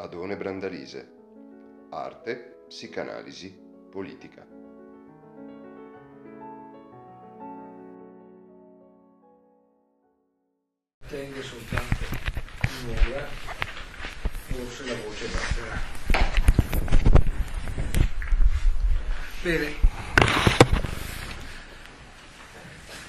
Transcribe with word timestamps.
Adone 0.00 0.36
Brandalise. 0.36 1.10
Arte, 1.90 2.66
psicanalisi, 2.68 3.52
politica. 3.90 4.46
Tende 11.08 11.42
soltanto 11.42 12.04
un'ora, 12.84 13.26
forse 14.46 14.84
la 14.86 14.94
voce 15.02 15.26
basterà. 15.26 15.80
Bene, 19.42 19.74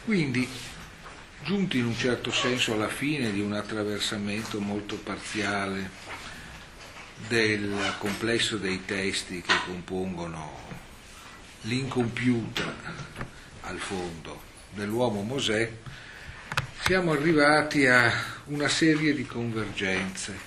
quindi 0.06 0.50
giunti 1.44 1.78
in 1.78 1.86
un 1.86 1.94
certo 1.94 2.32
senso 2.32 2.74
alla 2.74 2.88
fine 2.88 3.32
di 3.32 3.42
un 3.42 3.54
attraversamento 3.54 4.60
molto 4.60 4.98
parziale 4.98 6.18
del 7.28 7.96
complesso 7.98 8.58
dei 8.58 8.86
testi 8.86 9.42
che 9.42 9.54
compongono 9.66 10.68
l'incompiuta 11.62 12.74
al 13.62 13.78
fondo 13.78 14.42
dell'uomo 14.72 15.22
Mosè, 15.22 15.72
siamo 16.84 17.12
arrivati 17.12 17.86
a 17.86 18.12
una 18.46 18.68
serie 18.68 19.14
di 19.14 19.26
convergenze, 19.26 20.38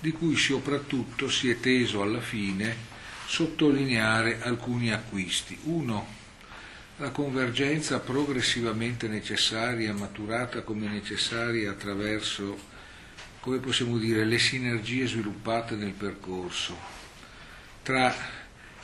di 0.00 0.12
cui 0.12 0.36
soprattutto 0.36 1.30
si 1.30 1.48
è 1.48 1.58
teso 1.60 2.02
alla 2.02 2.20
fine 2.20 2.94
sottolineare 3.26 4.42
alcuni 4.42 4.92
acquisti. 4.92 5.58
Uno, 5.64 6.14
la 6.98 7.10
convergenza 7.10 7.98
progressivamente 8.00 9.08
necessaria, 9.08 9.92
maturata 9.92 10.62
come 10.62 10.88
necessaria 10.88 11.70
attraverso 11.70 12.74
come 13.46 13.58
possiamo 13.58 13.96
dire, 13.96 14.24
le 14.24 14.40
sinergie 14.40 15.06
sviluppate 15.06 15.76
nel 15.76 15.92
percorso. 15.92 16.76
Tra 17.84 18.12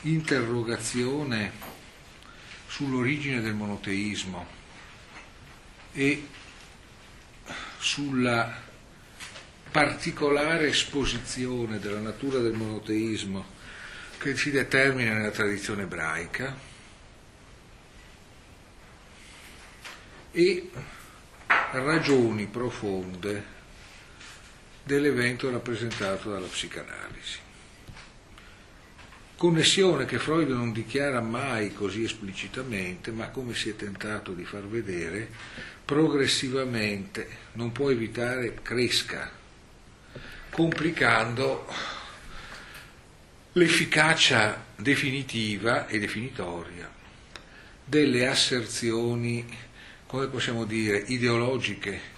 interrogazione 0.03 1.51
sull'origine 2.67 3.41
del 3.41 3.55
monoteismo 3.55 4.45
e 5.91 6.27
sulla 7.77 8.57
particolare 9.69 10.69
esposizione 10.69 11.79
della 11.79 11.99
natura 11.99 12.39
del 12.39 12.53
monoteismo 12.53 13.45
che 14.17 14.37
si 14.37 14.49
determina 14.49 15.11
nella 15.11 15.31
tradizione 15.31 15.81
ebraica 15.83 16.57
e 20.31 20.71
ragioni 21.47 22.45
profonde 22.45 23.62
dell'evento 24.83 25.49
rappresentato 25.49 26.29
dalla 26.29 26.47
psicanalisi. 26.47 27.39
Connessione 29.35 30.05
che 30.05 30.19
Freud 30.19 30.49
non 30.49 30.71
dichiara 30.71 31.19
mai 31.19 31.73
così 31.73 32.03
esplicitamente, 32.03 33.11
ma 33.11 33.29
come 33.29 33.53
si 33.53 33.69
è 33.69 33.75
tentato 33.75 34.33
di 34.33 34.45
far 34.45 34.65
vedere, 34.67 35.27
progressivamente 35.83 37.27
non 37.53 37.71
può 37.71 37.89
evitare 37.89 38.59
cresca, 38.61 39.29
complicando 40.49 41.67
l'efficacia 43.53 44.65
definitiva 44.75 45.87
e 45.87 45.99
definitoria 45.99 46.89
delle 47.83 48.27
asserzioni, 48.27 49.45
come 50.07 50.27
possiamo 50.27 50.63
dire, 50.63 51.03
ideologiche 51.07 52.12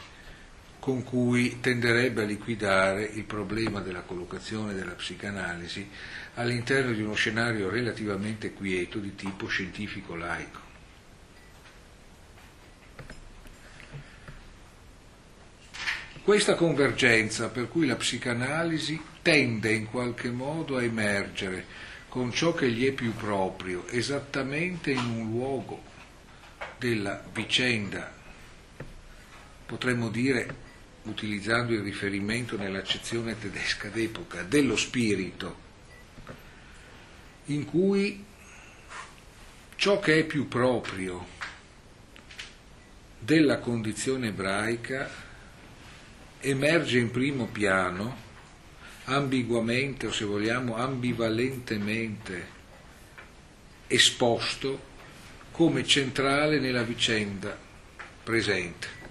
con 0.85 1.03
cui 1.03 1.61
tenderebbe 1.61 2.21
a 2.21 2.25
liquidare 2.27 3.05
il 3.05 3.23
problema 3.23 3.79
della 3.79 4.01
collocazione 4.01 4.75
della 4.75 4.91
psicanalisi 4.91 5.89
all'interno 6.35 6.91
di 6.91 7.01
uno 7.01 7.15
scenario 7.15 7.71
relativamente 7.71 8.53
quieto 8.53 8.99
di 8.99 9.15
tipo 9.15 9.47
scientifico-laico. 9.47 10.59
Questa 16.21 16.53
convergenza 16.53 17.49
per 17.49 17.67
cui 17.67 17.87
la 17.87 17.95
psicanalisi 17.95 19.01
tende 19.23 19.73
in 19.73 19.87
qualche 19.89 20.29
modo 20.29 20.77
a 20.77 20.83
emergere 20.83 21.65
con 22.09 22.31
ciò 22.31 22.53
che 22.53 22.69
gli 22.69 22.85
è 22.85 22.91
più 22.91 23.11
proprio, 23.15 23.87
esattamente 23.87 24.91
in 24.91 25.03
un 25.03 25.31
luogo 25.31 25.81
della 26.77 27.23
vicenda, 27.33 28.13
potremmo 29.65 30.09
dire 30.09 30.64
utilizzando 31.05 31.73
il 31.73 31.81
riferimento 31.81 32.57
nell'accezione 32.57 33.37
tedesca 33.37 33.89
d'epoca, 33.89 34.43
dello 34.43 34.75
spirito, 34.75 35.63
in 37.45 37.65
cui 37.65 38.23
ciò 39.75 39.99
che 39.99 40.19
è 40.19 40.23
più 40.23 40.47
proprio 40.47 41.33
della 43.19 43.59
condizione 43.59 44.27
ebraica 44.27 45.09
emerge 46.39 46.99
in 46.99 47.11
primo 47.11 47.47
piano, 47.47 48.23
ambiguamente 49.05 50.07
o 50.07 50.11
se 50.11 50.25
vogliamo 50.25 50.75
ambivalentemente 50.75 52.53
esposto 53.87 54.93
come 55.51 55.85
centrale 55.85 56.59
nella 56.59 56.83
vicenda 56.83 57.57
presente. 58.23 59.04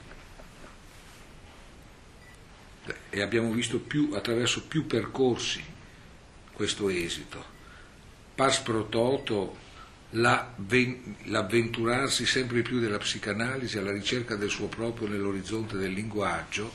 E 3.14 3.22
abbiamo 3.22 3.52
visto 3.52 3.78
più, 3.78 4.10
attraverso 4.12 4.64
più 4.64 4.86
percorsi 4.86 5.62
questo 6.52 6.88
esito. 6.88 7.52
Pars 8.34 8.58
pro 8.58 8.88
toto 8.88 9.56
l'avventurarsi 10.10 12.26
sempre 12.26 12.62
più 12.62 12.80
della 12.80 12.98
psicanalisi 12.98 13.78
alla 13.78 13.92
ricerca 13.92 14.34
del 14.34 14.50
suo 14.50 14.66
proprio 14.66 15.06
nell'orizzonte 15.06 15.76
del 15.76 15.92
linguaggio 15.92 16.72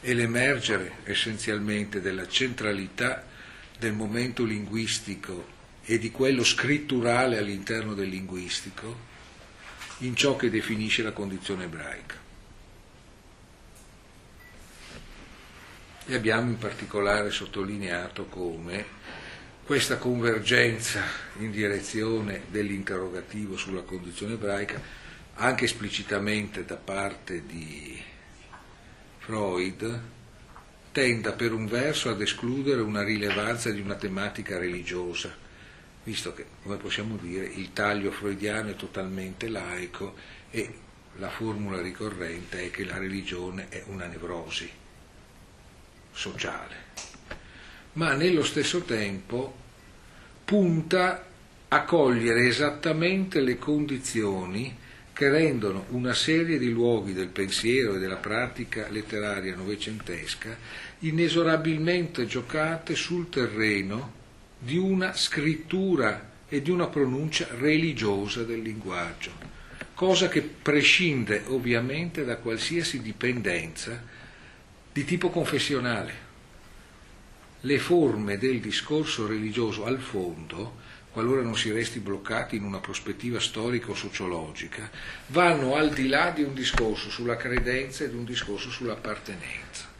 e 0.00 0.14
l'emergere 0.14 1.00
essenzialmente 1.04 2.00
della 2.00 2.26
centralità 2.26 3.26
del 3.78 3.92
momento 3.92 4.44
linguistico 4.44 5.46
e 5.84 5.98
di 5.98 6.10
quello 6.10 6.42
scritturale 6.42 7.36
all'interno 7.36 7.92
del 7.92 8.08
linguistico 8.08 9.10
in 9.98 10.16
ciò 10.16 10.36
che 10.36 10.48
definisce 10.48 11.02
la 11.02 11.12
condizione 11.12 11.64
ebraica. 11.64 12.21
E 16.06 16.14
abbiamo 16.14 16.50
in 16.50 16.58
particolare 16.58 17.30
sottolineato 17.30 18.26
come 18.26 19.00
questa 19.64 19.96
convergenza 19.96 21.00
in 21.38 21.52
direzione 21.52 22.42
dell'interrogativo 22.50 23.56
sulla 23.56 23.82
condizione 23.82 24.34
ebraica, 24.34 24.80
anche 25.34 25.64
esplicitamente 25.64 26.64
da 26.64 26.76
parte 26.76 27.46
di 27.46 28.00
Freud, 29.18 30.00
tenda 30.90 31.32
per 31.32 31.52
un 31.52 31.66
verso 31.66 32.10
ad 32.10 32.20
escludere 32.20 32.80
una 32.80 33.04
rilevanza 33.04 33.70
di 33.70 33.80
una 33.80 33.94
tematica 33.94 34.58
religiosa, 34.58 35.32
visto 36.02 36.34
che, 36.34 36.46
come 36.62 36.76
possiamo 36.76 37.16
dire, 37.16 37.46
il 37.46 37.72
taglio 37.72 38.10
freudiano 38.10 38.70
è 38.70 38.76
totalmente 38.76 39.48
laico 39.48 40.16
e 40.50 40.78
la 41.16 41.30
formula 41.30 41.80
ricorrente 41.80 42.64
è 42.64 42.70
che 42.70 42.84
la 42.84 42.98
religione 42.98 43.68
è 43.68 43.84
una 43.86 44.06
nevrosi 44.06 44.80
sociale, 46.12 46.76
ma 47.94 48.14
nello 48.14 48.44
stesso 48.44 48.82
tempo 48.82 49.60
punta 50.44 51.26
a 51.68 51.84
cogliere 51.84 52.46
esattamente 52.46 53.40
le 53.40 53.56
condizioni 53.56 54.76
che 55.12 55.28
rendono 55.28 55.86
una 55.90 56.14
serie 56.14 56.58
di 56.58 56.70
luoghi 56.70 57.12
del 57.12 57.28
pensiero 57.28 57.94
e 57.94 57.98
della 57.98 58.16
pratica 58.16 58.88
letteraria 58.88 59.54
novecentesca 59.54 60.56
inesorabilmente 61.00 62.26
giocate 62.26 62.94
sul 62.94 63.28
terreno 63.28 64.20
di 64.58 64.76
una 64.76 65.14
scrittura 65.14 66.30
e 66.48 66.62
di 66.62 66.70
una 66.70 66.86
pronuncia 66.86 67.48
religiosa 67.58 68.42
del 68.42 68.60
linguaggio, 68.60 69.30
cosa 69.94 70.28
che 70.28 70.42
prescinde 70.42 71.44
ovviamente 71.46 72.24
da 72.24 72.36
qualsiasi 72.36 73.00
dipendenza 73.00 74.02
di 74.92 75.04
tipo 75.04 75.30
confessionale. 75.30 76.30
Le 77.60 77.78
forme 77.78 78.36
del 78.38 78.60
discorso 78.60 79.26
religioso 79.26 79.84
al 79.86 80.00
fondo, 80.00 80.80
qualora 81.12 81.42
non 81.42 81.56
si 81.56 81.70
resti 81.70 82.00
bloccati 82.00 82.56
in 82.56 82.64
una 82.64 82.78
prospettiva 82.78 83.40
storico-sociologica, 83.40 84.90
vanno 85.28 85.76
al 85.76 85.92
di 85.92 86.08
là 86.08 86.30
di 86.30 86.42
un 86.42 86.54
discorso 86.54 87.08
sulla 87.08 87.36
credenza 87.36 88.04
e 88.04 88.10
di 88.10 88.16
un 88.16 88.24
discorso 88.24 88.70
sull'appartenenza. 88.70 89.90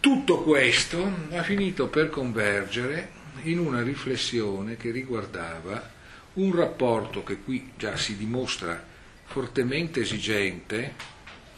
Tutto 0.00 0.42
questo 0.42 1.12
ha 1.32 1.42
finito 1.42 1.88
per 1.88 2.08
convergere 2.08 3.18
in 3.42 3.58
una 3.58 3.82
riflessione 3.82 4.76
che 4.76 4.90
riguardava 4.90 5.98
un 6.34 6.54
rapporto 6.54 7.22
che 7.22 7.38
qui 7.42 7.72
già 7.76 7.96
si 7.96 8.16
dimostra 8.16 8.88
fortemente 9.30 10.00
esigente 10.00 10.92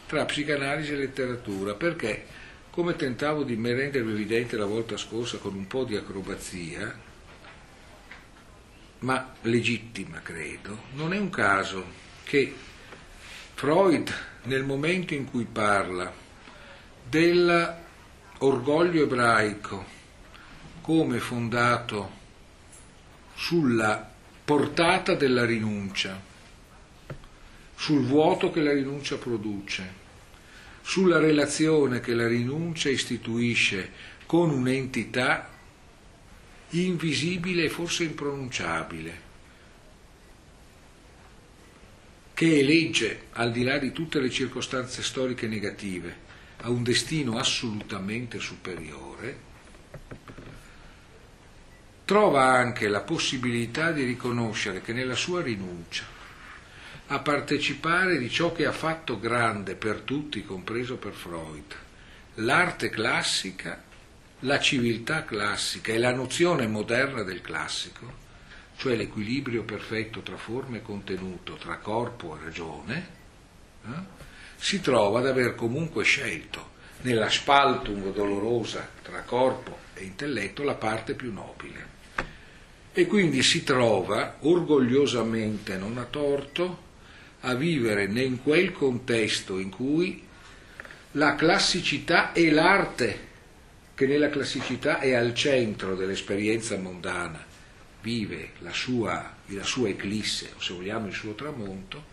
tra 0.05 0.25
psicanalisi 0.25 0.93
e 0.93 0.97
letteratura, 0.97 1.73
perché, 1.73 2.23
come 2.69 2.95
tentavo 2.95 3.41
di 3.41 3.55
rendervi 3.55 4.11
evidente 4.11 4.55
la 4.57 4.65
volta 4.65 4.95
scorsa 4.95 5.39
con 5.39 5.55
un 5.55 5.65
po' 5.65 5.83
di 5.83 5.95
acrobazia, 5.95 6.95
ma 8.99 9.33
legittima 9.41 10.21
credo, 10.21 10.83
non 10.93 11.13
è 11.13 11.17
un 11.17 11.31
caso 11.31 11.83
che 12.23 12.53
Freud 13.55 14.13
nel 14.43 14.63
momento 14.63 15.15
in 15.15 15.25
cui 15.25 15.45
parla 15.45 16.13
dell'orgoglio 17.09 19.03
ebraico 19.03 19.83
come 20.81 21.17
fondato 21.17 22.21
sulla 23.33 24.11
portata 24.45 25.15
della 25.15 25.43
rinuncia, 25.43 26.31
sul 27.83 28.05
vuoto 28.05 28.49
che 28.49 28.61
la 28.61 28.71
rinuncia 28.71 29.17
produce, 29.17 29.93
sulla 30.83 31.19
relazione 31.19 31.99
che 31.99 32.13
la 32.13 32.29
rinuncia 32.29 32.87
istituisce 32.87 33.91
con 34.25 34.51
un'entità 34.51 35.49
invisibile 36.69 37.65
e 37.65 37.69
forse 37.69 38.05
impronunciabile, 38.05 39.21
che 42.33 42.59
elegge, 42.59 43.23
al 43.33 43.51
di 43.51 43.63
là 43.63 43.77
di 43.77 43.91
tutte 43.91 44.21
le 44.21 44.29
circostanze 44.29 45.03
storiche 45.03 45.47
negative, 45.47 46.15
a 46.61 46.69
un 46.69 46.83
destino 46.83 47.37
assolutamente 47.37 48.39
superiore, 48.39 49.37
trova 52.05 52.45
anche 52.45 52.87
la 52.87 53.01
possibilità 53.01 53.91
di 53.91 54.05
riconoscere 54.05 54.79
che 54.79 54.93
nella 54.93 55.15
sua 55.15 55.41
rinuncia 55.41 56.12
a 57.07 57.19
partecipare 57.19 58.17
di 58.17 58.29
ciò 58.29 58.51
che 58.53 58.65
ha 58.65 58.71
fatto 58.71 59.19
grande 59.19 59.75
per 59.75 60.01
tutti, 60.01 60.45
compreso 60.45 60.95
per 60.97 61.13
Freud, 61.13 61.75
l'arte 62.35 62.89
classica, 62.89 63.83
la 64.39 64.59
civiltà 64.59 65.23
classica 65.25 65.91
e 65.91 65.97
la 65.97 66.13
nozione 66.13 66.67
moderna 66.67 67.23
del 67.23 67.41
classico, 67.41 68.21
cioè 68.77 68.95
l'equilibrio 68.95 69.63
perfetto 69.63 70.21
tra 70.21 70.37
forma 70.37 70.77
e 70.77 70.81
contenuto, 70.81 71.53
tra 71.55 71.77
corpo 71.77 72.35
e 72.35 72.43
ragione, 72.43 73.07
eh, 73.85 73.89
si 74.55 74.81
trova 74.81 75.19
ad 75.19 75.27
aver 75.27 75.55
comunque 75.55 76.03
scelto 76.03 76.71
nella 77.01 77.29
spaltum 77.29 78.13
dolorosa 78.13 78.89
tra 79.01 79.21
corpo 79.21 79.77
e 79.93 80.03
intelletto 80.03 80.63
la 80.63 80.75
parte 80.75 81.13
più 81.15 81.31
nobile. 81.33 81.91
E 82.93 83.07
quindi 83.07 83.43
si 83.43 83.63
trova 83.63 84.37
orgogliosamente, 84.39 85.77
non 85.77 85.97
a 85.97 86.03
torto, 86.03 86.82
a 87.45 87.55
vivere 87.55 88.05
in 88.05 88.41
quel 88.41 88.71
contesto 88.71 89.59
in 89.59 89.69
cui 89.69 90.23
la 91.11 91.35
classicità 91.35 92.31
e 92.31 92.49
l'arte, 92.49 93.31
che 93.93 94.07
nella 94.07 94.29
classicità 94.29 94.99
è 94.99 95.13
al 95.13 95.33
centro 95.35 95.95
dell'esperienza 95.95 96.77
mondana, 96.77 97.45
vive 98.01 98.51
la 98.59 98.71
sua, 98.71 99.35
la 99.47 99.63
sua 99.63 99.89
eclisse, 99.89 100.53
o 100.55 100.61
se 100.61 100.73
vogliamo 100.73 101.07
il 101.07 101.13
suo 101.13 101.33
tramonto, 101.33 102.11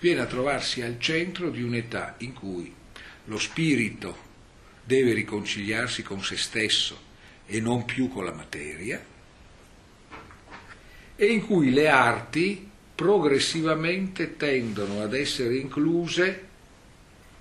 viene 0.00 0.20
a 0.20 0.26
trovarsi 0.26 0.82
al 0.82 0.98
centro 0.98 1.50
di 1.50 1.62
un'età 1.62 2.14
in 2.18 2.32
cui 2.32 2.74
lo 3.26 3.38
spirito 3.38 4.28
deve 4.82 5.12
riconciliarsi 5.12 6.02
con 6.02 6.24
se 6.24 6.36
stesso 6.36 7.08
e 7.46 7.60
non 7.60 7.84
più 7.84 8.08
con 8.08 8.24
la 8.24 8.32
materia, 8.32 9.04
e 11.16 11.26
in 11.26 11.44
cui 11.44 11.70
le 11.70 11.88
arti 11.88 12.69
progressivamente 13.00 14.36
tendono 14.36 15.00
ad 15.00 15.14
essere 15.14 15.56
incluse 15.56 16.48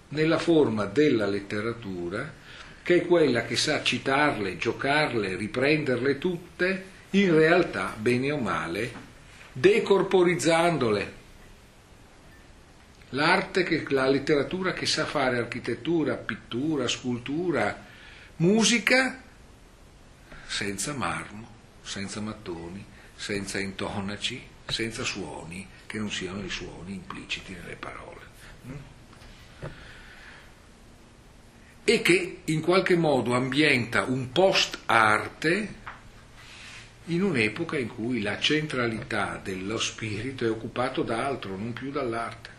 nella 0.09 0.37
forma 0.37 0.85
della 0.85 1.27
letteratura, 1.27 2.31
che 2.81 3.01
è 3.01 3.05
quella 3.05 3.43
che 3.43 3.57
sa 3.57 3.83
citarle, 3.83 4.55
giocarle, 4.55 5.35
riprenderle 5.35 6.17
tutte, 6.17 6.83
in 7.09 7.35
realtà, 7.35 7.93
bene 7.99 8.31
o 8.31 8.37
male, 8.37 8.93
decorporizzandole. 9.51 11.13
L'arte, 13.09 13.63
che, 13.63 13.83
la 13.89 14.07
letteratura 14.07 14.71
che 14.71 14.85
sa 14.85 15.03
fare 15.03 15.39
architettura, 15.39 16.15
pittura, 16.15 16.87
scultura, 16.87 17.85
musica, 18.37 19.21
senza 20.47 20.93
marmo, 20.93 21.49
senza 21.81 22.21
mattoni, 22.21 22.85
senza 23.13 23.59
intonaci, 23.59 24.48
senza 24.69 25.03
suoni 25.03 25.67
che 25.85 25.97
non 25.97 26.11
siano 26.11 26.43
i 26.43 26.49
suoni 26.49 26.93
impliciti 26.93 27.53
nelle 27.53 27.75
parole. 27.75 28.21
Mm? 28.67 28.73
E 31.83 32.01
che 32.01 32.41
in 32.45 32.61
qualche 32.61 32.95
modo 32.95 33.33
ambienta 33.33 34.03
un 34.03 34.31
post-arte 34.31 35.75
in 37.05 37.23
un'epoca 37.23 37.77
in 37.77 37.87
cui 37.87 38.21
la 38.21 38.39
centralità 38.39 39.39
dello 39.43 39.79
spirito 39.79 40.45
è 40.45 40.49
occupato 40.49 41.01
da 41.01 41.25
altro, 41.25 41.57
non 41.57 41.73
più 41.73 41.89
dall'arte, 41.89 42.49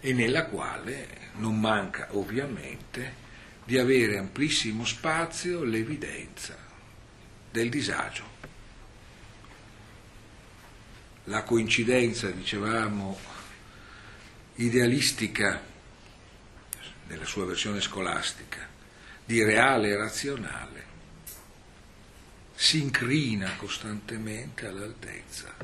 e 0.00 0.12
nella 0.12 0.46
quale 0.46 1.06
non 1.36 1.60
manca 1.60 2.08
ovviamente 2.12 3.26
di 3.64 3.78
avere 3.78 4.18
amplissimo 4.18 4.84
spazio 4.84 5.62
l'evidenza 5.62 6.56
del 7.50 7.68
disagio. 7.68 8.37
La 11.28 11.42
coincidenza, 11.42 12.30
dicevamo, 12.30 13.18
idealistica 14.54 15.62
nella 17.06 17.26
sua 17.26 17.44
versione 17.44 17.82
scolastica, 17.82 18.66
di 19.26 19.42
reale 19.42 19.90
e 19.90 19.96
razionale, 19.96 20.84
si 22.54 22.80
incrina 22.80 23.56
costantemente 23.56 24.66
all'altezza 24.66 25.54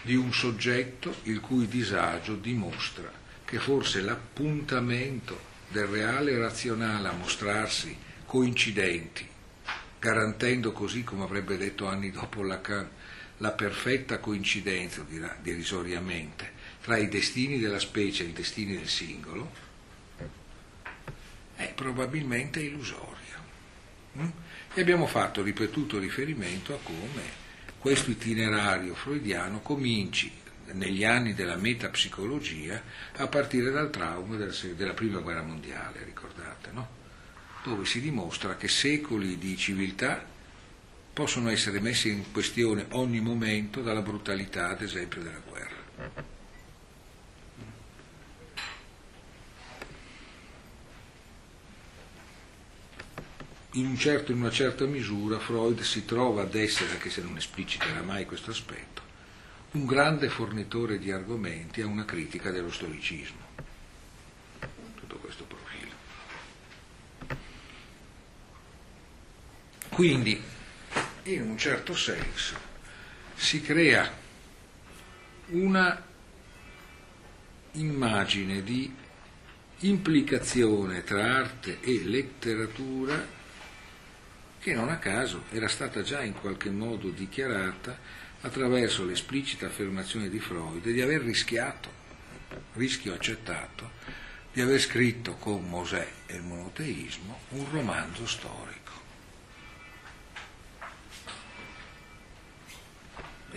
di 0.00 0.16
un 0.16 0.32
soggetto 0.32 1.16
il 1.24 1.40
cui 1.40 1.68
disagio 1.68 2.36
dimostra 2.36 3.12
che 3.44 3.58
forse 3.58 4.00
l'appuntamento 4.00 5.38
del 5.68 5.86
reale 5.86 6.32
e 6.32 6.38
razionale 6.38 7.08
a 7.08 7.12
mostrarsi 7.12 7.94
coincidenti, 8.24 9.28
garantendo 9.98 10.72
così, 10.72 11.04
come 11.04 11.24
avrebbe 11.24 11.58
detto 11.58 11.86
anni 11.86 12.10
dopo 12.10 12.42
Lacan, 12.42 12.88
la 13.38 13.52
perfetta 13.52 14.18
coincidenza, 14.18 15.04
dirà 15.08 15.36
derisoriamente, 15.40 16.52
tra 16.80 16.96
i 16.96 17.08
destini 17.08 17.58
della 17.58 17.78
specie 17.78 18.24
e 18.24 18.28
i 18.28 18.32
destini 18.32 18.76
del 18.76 18.88
singolo, 18.88 19.50
è 21.54 21.72
probabilmente 21.74 22.60
illusoria. 22.60 23.16
Mm? 24.18 24.28
E 24.74 24.80
abbiamo 24.80 25.06
fatto 25.06 25.42
ripetuto 25.42 25.98
riferimento 25.98 26.74
a 26.74 26.78
come 26.82 27.46
questo 27.78 28.10
itinerario 28.10 28.94
freudiano 28.94 29.60
cominci 29.60 30.30
negli 30.72 31.04
anni 31.04 31.34
della 31.34 31.56
metapsicologia 31.56 32.82
a 33.16 33.26
partire 33.28 33.70
dal 33.70 33.90
trauma 33.90 34.36
della, 34.36 34.52
della 34.74 34.94
prima 34.94 35.20
guerra 35.20 35.42
mondiale, 35.42 36.04
ricordate, 36.04 36.70
no? 36.72 36.96
dove 37.62 37.84
si 37.84 38.00
dimostra 38.00 38.56
che 38.56 38.68
secoli 38.68 39.38
di 39.38 39.56
civiltà 39.56 40.24
possono 41.18 41.50
essere 41.50 41.80
messi 41.80 42.10
in 42.10 42.30
questione 42.30 42.86
ogni 42.90 43.18
momento 43.18 43.82
dalla 43.82 44.02
brutalità, 44.02 44.68
ad 44.68 44.82
esempio, 44.82 45.20
della 45.20 45.40
guerra. 45.44 45.76
In, 53.72 53.86
un 53.86 53.98
certo, 53.98 54.30
in, 54.30 54.38
una 54.38 54.52
certa 54.52 54.84
misura 54.84 55.40
Freud 55.40 55.80
si 55.80 56.04
trova 56.04 56.42
ad 56.42 56.54
essere, 56.54 56.92
anche 56.92 57.10
se 57.10 57.20
non 57.20 57.36
espliciterà 57.36 58.00
mai 58.02 58.24
questo 58.24 58.52
aspetto, 58.52 59.02
un 59.72 59.86
grande 59.86 60.28
fornitore 60.28 61.00
di 61.00 61.10
argomenti 61.10 61.80
a 61.80 61.86
una 61.86 62.04
critica 62.04 62.52
dello 62.52 62.70
storicismo. 62.70 63.40
Tutto 64.94 65.16
questo 65.16 65.42
profilo. 65.42 65.96
Quindi, 69.88 70.56
in 71.34 71.42
un 71.42 71.58
certo 71.58 71.94
senso, 71.94 72.56
si 73.34 73.60
crea 73.60 74.10
una 75.48 76.04
immagine 77.72 78.62
di 78.62 78.92
implicazione 79.80 81.04
tra 81.04 81.36
arte 81.36 81.78
e 81.80 82.02
letteratura 82.04 83.36
che 84.58 84.74
non 84.74 84.88
a 84.88 84.98
caso 84.98 85.44
era 85.50 85.68
stata 85.68 86.02
già 86.02 86.22
in 86.22 86.34
qualche 86.34 86.70
modo 86.70 87.10
dichiarata 87.10 87.96
attraverso 88.40 89.04
l'esplicita 89.04 89.66
affermazione 89.66 90.28
di 90.28 90.40
Freud 90.40 90.88
di 90.88 91.00
aver 91.00 91.22
rischiato, 91.22 91.90
rischio 92.74 93.14
accettato, 93.14 93.92
di 94.52 94.60
aver 94.60 94.80
scritto 94.80 95.34
con 95.36 95.68
Mosè 95.68 96.06
e 96.26 96.36
il 96.36 96.42
monoteismo 96.42 97.40
un 97.50 97.70
romanzo 97.70 98.26
storico. 98.26 98.77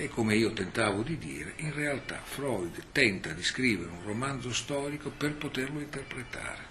E 0.02 0.10
come 0.10 0.36
io 0.36 0.52
tentavo 0.52 1.04
di 1.04 1.20
dire, 1.20 1.54
in 1.58 1.76
realtà 1.76 2.20
Freud 2.24 2.86
tenta 2.92 3.34
di 3.34 3.44
scrivere 3.44 3.92
un 3.92 4.02
romanzo 4.04 4.52
storico 4.52 5.12
per 5.12 5.36
poterlo 5.36 5.80
interpretare, 5.80 6.64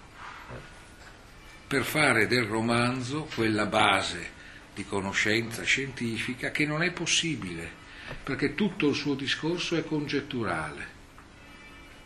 per 1.65 1.83
fare 1.85 2.27
del 2.27 2.43
romanzo 2.43 3.29
quella 3.33 3.67
base 3.67 4.31
di 4.75 4.83
conoscenza 4.83 5.63
scientifica 5.63 6.51
che 6.51 6.65
non 6.65 6.83
è 6.83 6.91
possibile, 6.91 7.71
perché 8.21 8.53
tutto 8.53 8.89
il 8.89 8.95
suo 8.95 9.13
discorso 9.13 9.77
è 9.77 9.85
congetturale 9.85 10.85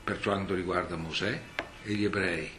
per 0.03 0.19
quanto 0.19 0.53
riguarda 0.53 0.95
Mosè 0.95 1.41
e 1.85 1.93
gli 1.95 2.03
ebrei, 2.03 2.51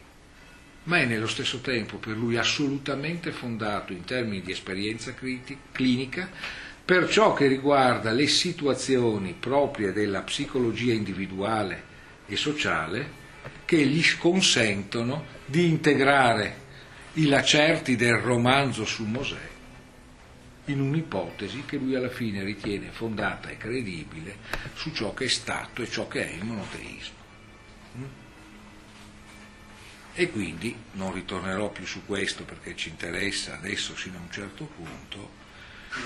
ma 0.83 0.97
è 0.99 1.05
nello 1.05 1.27
stesso 1.27 1.61
tempo 1.61 1.99
per 1.99 2.17
lui 2.17 2.35
assolutamente 2.35 3.31
fondato 3.31 3.93
in 3.93 4.03
termini 4.03 4.41
di 4.41 4.51
esperienza 4.51 5.13
clinica 5.71 6.65
per 6.87 7.09
ciò 7.09 7.33
che 7.33 7.47
riguarda 7.47 8.11
le 8.11 8.27
situazioni 8.27 9.35
proprie 9.37 9.91
della 9.91 10.21
psicologia 10.21 10.93
individuale 10.93 11.83
e 12.25 12.37
sociale 12.37 13.11
che 13.65 13.85
gli 13.85 14.01
consentono 14.17 15.25
di 15.45 15.67
integrare 15.67 16.55
i 17.15 17.25
lacerti 17.25 17.97
del 17.97 18.15
romanzo 18.15 18.85
su 18.85 19.03
Mosè 19.03 19.49
in 20.67 20.79
un'ipotesi 20.79 21.65
che 21.65 21.75
lui 21.75 21.93
alla 21.93 22.07
fine 22.07 22.41
ritiene 22.45 22.91
fondata 22.91 23.49
e 23.49 23.57
credibile 23.57 24.37
su 24.73 24.93
ciò 24.93 25.13
che 25.13 25.25
è 25.25 25.27
stato 25.27 25.81
e 25.81 25.89
ciò 25.89 26.07
che 26.07 26.25
è 26.25 26.33
il 26.33 26.45
monoteismo. 26.45 27.15
E 30.13 30.31
quindi 30.31 30.73
non 30.93 31.13
ritornerò 31.13 31.69
più 31.69 31.85
su 31.85 32.05
questo 32.05 32.45
perché 32.45 32.77
ci 32.77 32.87
interessa 32.87 33.55
adesso 33.57 33.93
sino 33.97 34.19
a 34.19 34.21
un 34.21 34.31
certo 34.31 34.63
punto. 34.63 35.46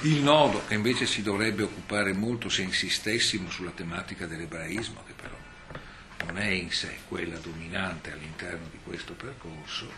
Il 0.03 0.21
nodo 0.23 0.65
che 0.65 0.73
invece 0.73 1.05
si 1.05 1.21
dovrebbe 1.21 1.63
occupare 1.63 2.11
molto 2.13 2.49
se 2.49 2.63
insistessimo 2.63 3.49
sulla 3.51 3.71
tematica 3.71 4.25
dell'ebraismo, 4.25 5.03
che 5.05 5.13
però 5.13 5.37
non 6.25 6.37
è 6.39 6.49
in 6.49 6.71
sé 6.71 6.99
quella 7.07 7.37
dominante 7.37 8.11
all'interno 8.11 8.67
di 8.71 8.79
questo 8.83 9.13
percorso, 9.13 9.91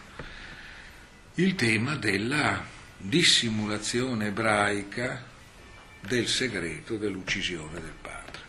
il 1.36 1.56
tema 1.56 1.96
della 1.96 2.64
dissimulazione 2.98 4.28
ebraica 4.28 5.24
del 6.02 6.28
segreto 6.28 6.98
dell'uccisione 6.98 7.80
del 7.80 7.94
padre. 8.02 8.42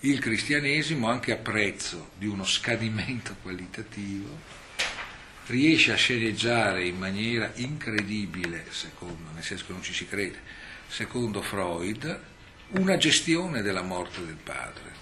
Il 0.00 0.18
cristianesimo, 0.18 1.08
anche 1.08 1.32
a 1.32 1.36
prezzo 1.36 2.10
di 2.18 2.26
uno 2.26 2.44
scadimento 2.44 3.36
qualitativo, 3.40 4.60
riesce 5.52 5.92
a 5.92 5.96
sceneggiare 5.96 6.86
in 6.86 6.96
maniera 6.96 7.52
incredibile, 7.56 8.64
secondo, 8.70 9.30
nel 9.34 9.42
senso 9.42 9.66
che 9.66 9.72
non 9.72 9.82
ci 9.82 9.92
si 9.92 10.06
crede, 10.08 10.40
secondo 10.88 11.42
Freud, 11.42 12.20
una 12.70 12.96
gestione 12.96 13.60
della 13.60 13.82
morte 13.82 14.24
del 14.24 14.38
padre. 14.42 15.00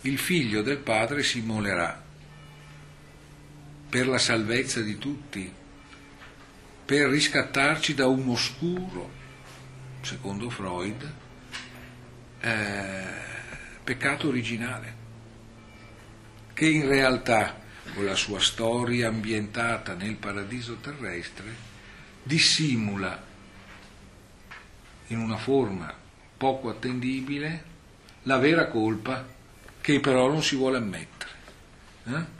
Il 0.00 0.18
figlio 0.18 0.62
del 0.62 0.78
padre 0.78 1.22
si 1.22 1.38
immolerà 1.38 2.02
per 3.88 4.08
la 4.08 4.18
salvezza 4.18 4.80
di 4.80 4.98
tutti, 4.98 5.52
per 6.84 7.08
riscattarci 7.08 7.94
da 7.94 8.08
un 8.08 8.28
oscuro, 8.28 9.08
secondo 10.00 10.50
Freud, 10.50 11.14
eh, 12.40 13.04
peccato 13.84 14.26
originale, 14.26 14.94
che 16.54 16.66
in 16.66 16.88
realtà 16.88 17.59
con 17.94 18.04
la 18.04 18.14
sua 18.14 18.40
storia 18.40 19.08
ambientata 19.08 19.94
nel 19.94 20.16
paradiso 20.16 20.76
terrestre 20.76 21.68
dissimula 22.22 23.26
in 25.08 25.18
una 25.18 25.36
forma 25.36 25.92
poco 26.36 26.68
attendibile 26.68 27.64
la 28.24 28.38
vera 28.38 28.68
colpa 28.68 29.26
che 29.80 30.00
però 30.00 30.28
non 30.28 30.42
si 30.42 30.56
vuole 30.56 30.76
ammettere. 30.76 31.30
Eh? 32.04 32.38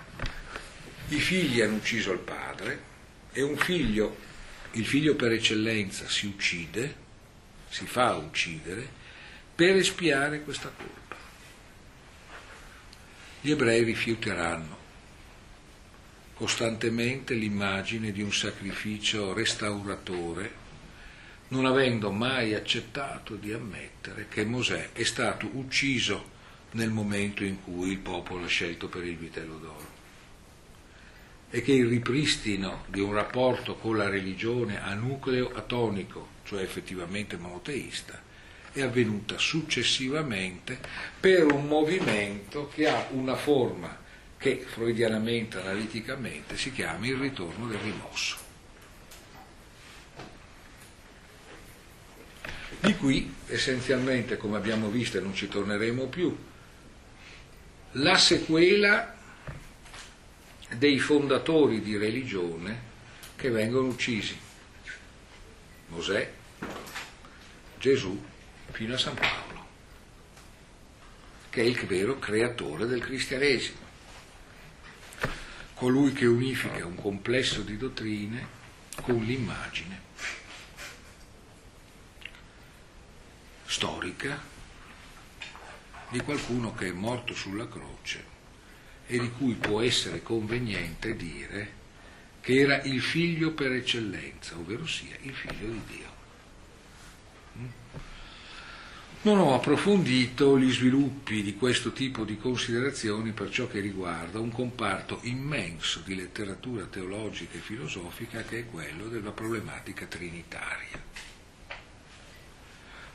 I 1.14 1.18
figli 1.18 1.60
hanno 1.60 1.76
ucciso 1.76 2.12
il 2.12 2.18
padre 2.18 2.82
e 3.32 3.42
un 3.42 3.56
figlio 3.56 4.28
il 4.74 4.86
figlio 4.86 5.16
per 5.16 5.32
eccellenza 5.32 6.08
si 6.08 6.26
uccide, 6.26 6.94
si 7.68 7.86
fa 7.86 8.14
uccidere, 8.14 8.88
per 9.52 9.74
espiare 9.74 10.42
questa 10.42 10.70
colpa. 10.74 11.16
Gli 13.40 13.50
ebrei 13.50 13.82
rifiuteranno 13.82 14.78
costantemente 16.40 17.34
l'immagine 17.34 18.12
di 18.12 18.22
un 18.22 18.32
sacrificio 18.32 19.34
restauratore, 19.34 20.50
non 21.48 21.66
avendo 21.66 22.10
mai 22.10 22.54
accettato 22.54 23.34
di 23.34 23.52
ammettere 23.52 24.26
che 24.26 24.46
Mosè 24.46 24.92
è 24.92 25.02
stato 25.02 25.50
ucciso 25.52 26.30
nel 26.70 26.88
momento 26.88 27.44
in 27.44 27.62
cui 27.62 27.90
il 27.90 27.98
popolo 27.98 28.46
ha 28.46 28.48
scelto 28.48 28.88
per 28.88 29.04
il 29.04 29.18
vitello 29.18 29.58
d'oro. 29.58 29.88
E 31.50 31.60
che 31.60 31.72
il 31.72 31.88
ripristino 31.88 32.84
di 32.86 33.00
un 33.00 33.12
rapporto 33.12 33.74
con 33.74 33.98
la 33.98 34.08
religione 34.08 34.82
a 34.82 34.94
nucleo 34.94 35.52
atonico, 35.54 36.26
cioè 36.44 36.62
effettivamente 36.62 37.36
monoteista, 37.36 38.18
è 38.72 38.80
avvenuta 38.80 39.36
successivamente 39.36 40.78
per 41.20 41.52
un 41.52 41.66
movimento 41.66 42.68
che 42.68 42.88
ha 42.88 43.08
una 43.10 43.36
forma 43.36 43.99
che 44.40 44.64
freudianamente, 44.66 45.60
analiticamente, 45.60 46.56
si 46.56 46.72
chiama 46.72 47.06
il 47.06 47.16
ritorno 47.16 47.66
del 47.66 47.78
rimosso. 47.78 48.38
Di 52.80 52.96
qui, 52.96 53.34
essenzialmente, 53.48 54.38
come 54.38 54.56
abbiamo 54.56 54.88
visto 54.88 55.18
e 55.18 55.20
non 55.20 55.34
ci 55.34 55.46
torneremo 55.46 56.06
più, 56.06 56.34
la 57.92 58.16
sequela 58.16 59.14
dei 60.74 60.98
fondatori 60.98 61.82
di 61.82 61.98
religione 61.98 62.88
che 63.36 63.50
vengono 63.50 63.88
uccisi. 63.88 64.38
Mosè, 65.88 66.32
Gesù, 67.78 68.24
fino 68.70 68.94
a 68.94 68.98
San 68.98 69.16
Paolo, 69.16 69.66
che 71.50 71.60
è 71.60 71.64
il 71.64 71.84
vero 71.84 72.18
creatore 72.18 72.86
del 72.86 73.02
cristianesimo, 73.02 73.89
colui 75.80 76.12
che 76.12 76.26
unifica 76.26 76.84
un 76.84 76.94
complesso 76.94 77.62
di 77.62 77.78
dottrine 77.78 78.46
con 79.00 79.16
l'immagine 79.24 79.98
storica 83.64 84.38
di 86.10 86.20
qualcuno 86.20 86.74
che 86.74 86.88
è 86.88 86.92
morto 86.92 87.32
sulla 87.32 87.66
croce 87.66 88.22
e 89.06 89.20
di 89.20 89.30
cui 89.30 89.54
può 89.54 89.80
essere 89.80 90.22
conveniente 90.22 91.16
dire 91.16 91.72
che 92.42 92.60
era 92.60 92.82
il 92.82 93.00
figlio 93.00 93.52
per 93.52 93.72
eccellenza, 93.72 94.56
ovvero 94.58 94.86
sia 94.86 95.16
il 95.22 95.34
figlio 95.34 95.66
di 95.66 95.82
Dio. 95.86 96.14
Mm? 97.56 97.68
Non 99.22 99.38
ho 99.38 99.54
approfondito 99.54 100.58
gli 100.58 100.72
sviluppi 100.72 101.42
di 101.42 101.54
questo 101.54 101.92
tipo 101.92 102.24
di 102.24 102.38
considerazioni 102.38 103.32
per 103.32 103.50
ciò 103.50 103.68
che 103.68 103.80
riguarda 103.80 104.38
un 104.38 104.50
comparto 104.50 105.18
immenso 105.24 106.00
di 106.02 106.14
letteratura 106.14 106.86
teologica 106.86 107.58
e 107.58 107.60
filosofica 107.60 108.42
che 108.42 108.60
è 108.60 108.66
quello 108.66 109.08
della 109.08 109.32
problematica 109.32 110.06
trinitaria. 110.06 110.98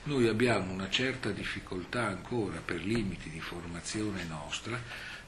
Noi 0.04 0.28
abbiamo 0.28 0.72
una 0.72 0.92
certa 0.92 1.32
difficoltà 1.32 2.06
ancora 2.06 2.62
per 2.64 2.86
limiti 2.86 3.32
di 3.32 3.40
formazione 3.40 4.26
nostra 4.26 4.80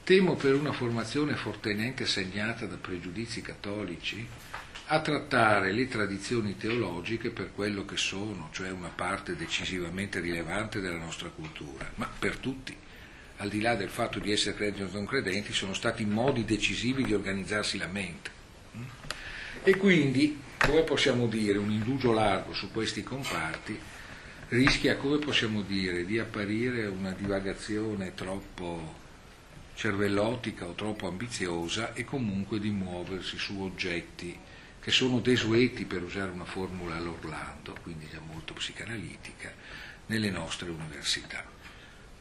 Temo 0.08 0.36
per 0.36 0.54
una 0.54 0.72
formazione 0.72 1.34
fortemente 1.34 2.06
segnata 2.06 2.64
da 2.64 2.76
pregiudizi 2.76 3.42
cattolici 3.42 4.26
a 4.90 5.00
trattare 5.00 5.70
le 5.72 5.86
tradizioni 5.86 6.56
teologiche 6.56 7.28
per 7.28 7.52
quello 7.54 7.84
che 7.84 7.98
sono, 7.98 8.48
cioè 8.52 8.70
una 8.70 8.88
parte 8.88 9.36
decisivamente 9.36 10.18
rilevante 10.18 10.80
della 10.80 10.96
nostra 10.96 11.28
cultura, 11.28 11.90
ma 11.96 12.08
per 12.18 12.36
tutti, 12.36 12.74
al 13.36 13.50
di 13.50 13.60
là 13.60 13.74
del 13.74 13.90
fatto 13.90 14.18
di 14.18 14.32
essere 14.32 14.56
credenti 14.56 14.82
o 14.82 14.88
non 14.90 15.04
credenti, 15.04 15.52
sono 15.52 15.74
stati 15.74 16.06
modi 16.06 16.46
decisivi 16.46 17.04
di 17.04 17.12
organizzarsi 17.12 17.76
la 17.76 17.86
mente. 17.86 18.30
E 19.62 19.76
quindi, 19.76 20.40
come 20.56 20.82
possiamo 20.84 21.26
dire, 21.26 21.58
un 21.58 21.70
indugio 21.70 22.12
largo 22.12 22.54
su 22.54 22.72
questi 22.72 23.02
comparti 23.02 23.78
rischia, 24.48 24.96
come 24.96 25.18
possiamo 25.18 25.60
dire, 25.60 26.06
di 26.06 26.18
apparire 26.18 26.86
una 26.86 27.10
divagazione 27.10 28.14
troppo 28.14 28.96
cervellotica 29.74 30.64
o 30.66 30.72
troppo 30.72 31.06
ambiziosa 31.06 31.92
e 31.92 32.04
comunque 32.04 32.58
di 32.58 32.70
muoversi 32.70 33.36
su 33.36 33.60
oggetti 33.60 34.47
che 34.88 34.94
sono 34.94 35.20
desueti, 35.20 35.84
per 35.84 36.02
usare 36.02 36.30
una 36.30 36.46
formula 36.46 36.96
all'Orlando, 36.96 37.76
quindi 37.82 38.08
già 38.10 38.20
molto 38.20 38.54
psicanalitica, 38.54 39.52
nelle 40.06 40.30
nostre 40.30 40.70
università. 40.70 41.44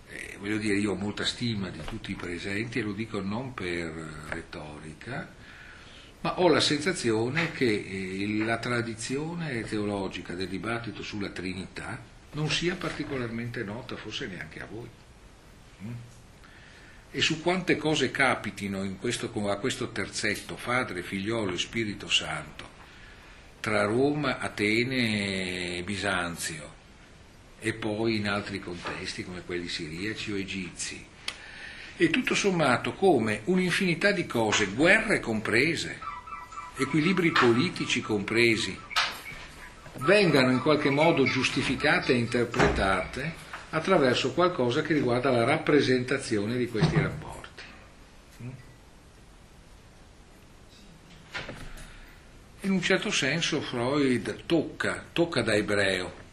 Eh, 0.10 0.36
voglio 0.38 0.58
dire, 0.58 0.76
io 0.76 0.92
ho 0.92 0.96
molta 0.96 1.24
stima 1.24 1.70
di 1.70 1.80
tutti 1.86 2.12
i 2.12 2.16
presenti 2.16 2.80
e 2.80 2.82
lo 2.82 2.92
dico 2.92 3.22
non 3.22 3.54
per 3.54 3.94
retorica, 4.28 5.34
ma 6.20 6.42
ho 6.42 6.50
la 6.50 6.60
sensazione 6.60 7.54
che 7.54 7.86
eh, 7.88 8.44
la 8.44 8.58
tradizione 8.58 9.62
teologica 9.62 10.34
del 10.34 10.50
dibattito 10.50 11.04
sulla 11.04 11.30
Trinità 11.30 11.98
non 12.34 12.52
sia 12.52 12.76
particolarmente 12.76 13.64
nota, 13.64 13.96
forse 13.96 14.28
neanche 14.28 14.62
a 14.62 14.68
voi. 14.70 14.90
Mm? 15.84 15.94
E 17.10 17.22
su 17.22 17.42
quante 17.42 17.78
cose 17.78 18.12
capitino 18.12 18.86
questo, 19.00 19.32
a 19.50 19.58
questo 19.58 19.90
terzetto, 19.90 20.58
Padre, 20.62 21.04
Figliolo 21.04 21.54
e 21.54 21.58
Spirito 21.58 22.10
Santo, 22.10 22.68
tra 23.62 23.84
Roma, 23.84 24.40
Atene 24.40 25.78
e 25.78 25.84
Bisanzio, 25.84 26.76
e 27.60 27.74
poi 27.74 28.18
in 28.18 28.28
altri 28.28 28.60
contesti 28.60 29.24
come 29.24 29.44
quelli 29.46 29.68
siriaci 29.68 30.32
o 30.32 30.38
egizi, 30.38 31.06
e 31.96 32.10
tutto 32.10 32.36
sommato 32.36 32.94
come 32.94 33.42
un'infinità 33.46 34.12
di 34.12 34.28
cose, 34.28 34.68
guerre 34.68 35.20
comprese, 35.20 36.00
equilibri 36.78 37.32
politici 37.32 38.02
compresi, 38.02 38.78
vengano 40.00 40.52
in 40.52 40.62
qualche 40.62 40.92
modo 40.92 41.24
giustificate 41.24 42.14
e 42.14 42.18
interpretate 42.18 43.46
attraverso 43.78 44.34
qualcosa 44.34 44.82
che 44.82 44.94
riguarda 44.94 45.30
la 45.30 45.44
rappresentazione 45.44 46.58
di 46.58 46.68
questi 46.68 46.96
rapporti. 46.96 47.64
In 52.62 52.72
un 52.72 52.82
certo 52.82 53.12
senso 53.12 53.62
Freud 53.62 54.46
tocca, 54.46 55.06
tocca 55.14 55.42
da 55.42 55.54
ebreo 55.54 56.26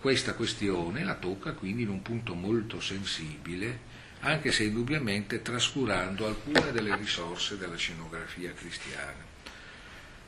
questa 0.00 0.34
questione, 0.34 1.02
la 1.02 1.14
tocca 1.14 1.52
quindi 1.52 1.82
in 1.82 1.88
un 1.88 2.02
punto 2.02 2.34
molto 2.34 2.80
sensibile, 2.80 3.92
anche 4.20 4.52
se 4.52 4.64
indubbiamente 4.64 5.42
trascurando 5.42 6.26
alcune 6.26 6.72
delle 6.72 6.94
risorse 6.96 7.58
della 7.58 7.76
scenografia 7.76 8.52
cristiana 8.52 9.33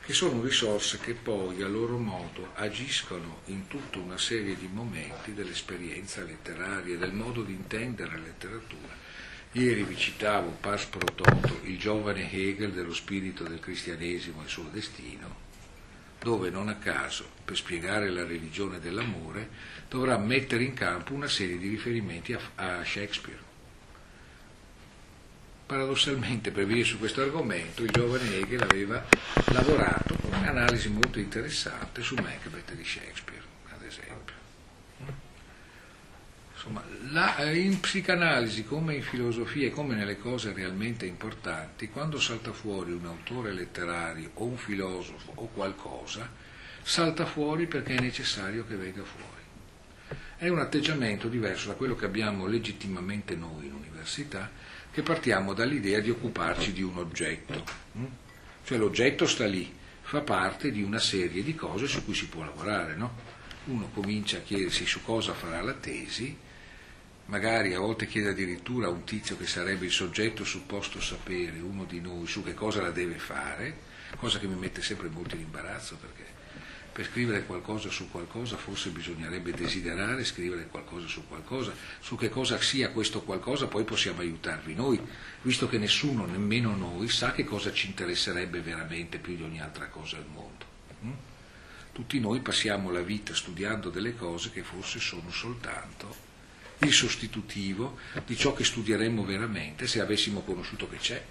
che 0.07 0.13
sono 0.13 0.41
risorse 0.41 1.01
che 1.01 1.15
poi 1.15 1.63
a 1.63 1.67
loro 1.67 1.99
modo 1.99 2.53
agiscono 2.55 3.41
in 3.47 3.67
tutta 3.67 3.99
una 3.99 4.17
serie 4.17 4.55
di 4.55 4.69
momenti 4.73 5.35
dell'esperienza 5.35 6.23
letteraria 6.23 6.97
del 6.97 7.13
modo 7.13 7.43
di 7.43 7.53
intendere 7.53 8.13
la 8.13 8.23
letteratura. 8.23 8.95
Ieri 9.51 9.83
vi 9.83 9.97
citavo 9.97 10.59
Pars 10.61 10.85
pro 10.85 11.13
il 11.65 11.77
giovane 11.77 12.31
Hegel 12.31 12.71
dello 12.71 12.95
spirito 12.95 13.43
del 13.43 13.59
cristianesimo 13.59 14.43
e 14.43 14.45
il 14.45 14.49
suo 14.49 14.69
destino, 14.71 15.35
dove 16.21 16.51
non 16.51 16.69
a 16.69 16.77
caso, 16.77 17.29
per 17.45 17.57
spiegare 17.57 18.09
la 18.09 18.25
religione 18.25 18.79
dell'amore, 18.79 19.51
dovrà 19.89 20.17
mettere 20.19 20.63
in 20.63 20.75
campo 20.75 21.15
una 21.15 21.27
serie 21.27 21.59
di 21.59 21.69
riferimenti 21.69 22.33
a, 22.33 22.41
a 22.55 22.85
Shakespeare 22.85 23.55
paradossalmente 25.67 26.53
per 26.53 26.65
venire 26.65 26.87
su 26.87 26.99
questo 26.99 27.23
argomento 27.23 27.83
il 27.83 27.91
giovane 27.91 28.37
Hegel 28.37 28.63
aveva 28.63 29.05
lavorato 29.47 30.15
con 30.15 30.33
un'analisi 30.33 30.89
molto 30.91 31.19
interessante 31.19 32.03
su 32.03 32.15
Macbeth 32.15 32.73
di 32.73 32.85
Shakespeare, 32.85 33.43
ad 33.75 33.83
esempio. 33.83 34.35
Insomma, 36.55 36.83
la, 37.11 37.51
in 37.51 37.81
psicanalisi 37.81 38.65
come 38.65 38.95
in 38.95 39.03
filosofia 39.03 39.67
e 39.67 39.71
come 39.71 39.95
nelle 39.95 40.19
cose 40.19 40.53
realmente 40.53 41.05
importanti, 41.05 41.91
quando 41.91 42.21
salta 42.21 42.53
fuori 42.53 42.93
un 42.93 43.05
autore 43.05 43.53
letterario 43.53 44.31
o 44.35 44.45
un 44.45 44.57
filosofo 44.57 45.33
o 45.35 45.49
qualcosa, 45.49 46.29
salta 46.83 47.27
fuori 47.27 47.67
perché 47.67 47.97
è 47.97 48.01
necessario 48.01 48.65
che 48.67 48.77
venga 48.77 49.03
fuori. 49.03 49.35
È 50.39 50.49
un 50.49 50.59
atteggiamento 50.59 51.29
diverso 51.29 51.69
da 51.69 51.75
quello 51.75 51.97
che 51.97 52.05
abbiamo 52.05 52.47
legittimamente 52.47 53.35
noi 53.35 53.67
in 53.67 53.73
università, 53.73 54.51
che 54.97 55.03
partiamo 55.03 55.53
dall'idea 55.53 56.01
di 56.01 56.09
occuparci 56.09 56.73
di 56.73 56.81
un 56.81 56.97
oggetto. 56.97 57.63
Mm? 57.99 58.05
Cioè 58.65 58.79
l'oggetto 58.79 59.27
sta 59.27 59.45
lì, 59.45 59.71
fa 60.01 60.23
parte 60.23 60.71
di 60.71 60.83
una 60.83 60.99
serie 60.99 61.43
di 61.43 61.55
cose 61.55 61.87
su 61.87 62.03
cui 62.03 62.15
si 62.15 62.29
può 62.29 62.43
lavorare. 62.43 62.95
No? 62.95 63.15
Uno 63.67 63.91
comincia 63.93 64.39
a 64.39 64.41
chiedersi 64.41 64.87
su 64.87 65.03
cosa 65.03 65.35
farà 65.35 65.61
la 65.61 65.75
tesi, 65.75 66.35
magari 67.27 67.75
a 67.75 67.79
volte 67.79 68.07
chiede 68.07 68.31
addirittura 68.31 68.87
a 68.87 68.91
un 68.91 69.05
tizio 69.05 69.37
che 69.37 69.47
sarebbe 69.47 69.85
il 69.85 69.93
soggetto 69.93 70.45
supposto 70.45 70.99
sapere, 70.99 71.59
uno 71.59 71.85
di 71.85 72.01
noi, 72.01 72.27
su 72.27 72.43
che 72.43 72.55
cosa 72.55 72.81
la 72.81 72.91
deve 72.91 73.19
fare, 73.19 73.77
cosa 74.17 74.39
che 74.39 74.47
mi 74.47 74.55
mette 74.55 74.81
sempre 74.81 75.11
molto 75.11 75.35
in 75.35 75.43
imbarazzo 75.43 75.99
perché 76.01 76.36
per 76.97 77.05
scrivere 77.05 77.45
qualcosa 77.45 77.91
su 77.91 78.11
qualcosa 78.11 78.57
forse 78.57 78.89
bisognerebbe 78.89 79.53
desiderare 79.53 80.25
scrivere 80.25 80.67
qualcosa 80.67 81.07
su 81.07 81.29
qualcosa, 81.29 81.75
su 82.01 82.17
che 82.17 82.31
cosa 82.31 82.59
sia 82.59 82.89
questo 82.89 83.21
qualcosa 83.21 83.67
poi 83.67 83.85
possiamo 83.85 84.21
aiutarvi 84.21 84.73
noi, 84.75 84.99
visto 85.43 85.69
che 85.69 85.77
nessuno, 85.77 86.25
nemmeno 86.25 86.75
noi, 86.75 87.11
sa 87.11 87.33
che 87.33 87.45
cosa 87.45 87.71
ci 87.71 87.89
interesserebbe 87.89 88.63
veramente 88.63 89.19
più 89.19 89.37
di 89.37 89.43
ogni 89.43 89.61
altra 89.61 89.89
cosa 89.89 90.17
al 90.17 90.25
mondo. 90.33 90.65
Mm? 91.05 91.13
Tutti 91.93 92.19
noi 92.19 92.41
passiamo 92.41 92.91
la 92.91 93.03
vita 93.03 93.35
studiando 93.35 93.91
delle 93.91 94.17
cose 94.17 94.51
che 94.51 94.63
forse 94.63 94.99
sono 94.99 95.31
soltanto 95.31 96.17
il 96.79 96.95
sostitutivo 96.95 97.99
di 98.25 98.39
ciò 98.39 98.55
che 98.55 98.65
studieremmo 98.65 99.23
veramente 99.23 99.87
se 99.87 100.01
avessimo 100.01 100.41
conosciuto 100.41 100.89
che 100.89 100.97
c'è. 100.97 101.23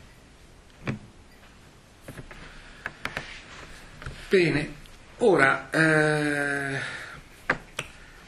Bene, 4.29 4.83
Ora, 5.19 5.69
eh, 5.69 6.77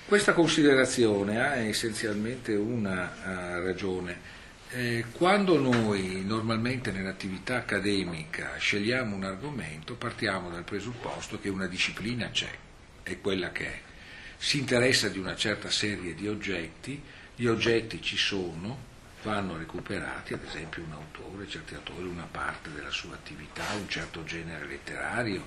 questa 0.06 0.32
considerazione 0.32 1.42
ha 1.46 1.56
essenzialmente 1.58 2.56
una 2.56 3.12
uh, 3.12 3.66
ragione. 3.66 4.36
Eh, 4.70 5.04
quando 5.12 5.60
noi 5.60 6.24
normalmente 6.26 6.92
nell'attività 6.92 7.58
accademica 7.58 8.56
scegliamo 8.58 9.18
un 9.18 9.26
argomento, 9.26 9.96
partiamo 9.96 10.50
dal 10.50 10.64
presupposto 10.64 11.42
che 11.42 11.50
una 11.50 11.68
disciplina 11.68 12.30
c'è, 12.30 12.52
è 13.04 13.20
quella 13.20 13.52
che 13.52 13.66
è. 13.66 13.80
Si 14.38 14.58
interessa 14.58 15.10
di 15.10 15.20
una 15.20 15.36
certa 15.36 15.70
serie 15.70 16.16
di 16.16 16.30
oggetti, 16.30 17.04
gli 17.36 17.48
oggetti 17.48 18.02
ci 18.02 18.16
sono, 18.16 18.78
vanno 19.24 19.58
recuperati, 19.58 20.34
ad 20.34 20.46
esempio 20.48 20.84
un 20.84 20.94
autore, 20.94 21.50
certi 21.50 21.76
autori, 21.76 22.08
una 22.08 22.30
parte 22.32 22.72
della 22.72 22.92
sua 22.92 23.16
attività, 23.16 23.66
un 23.78 23.90
certo 23.90 24.24
genere 24.24 24.66
letterario, 24.66 25.44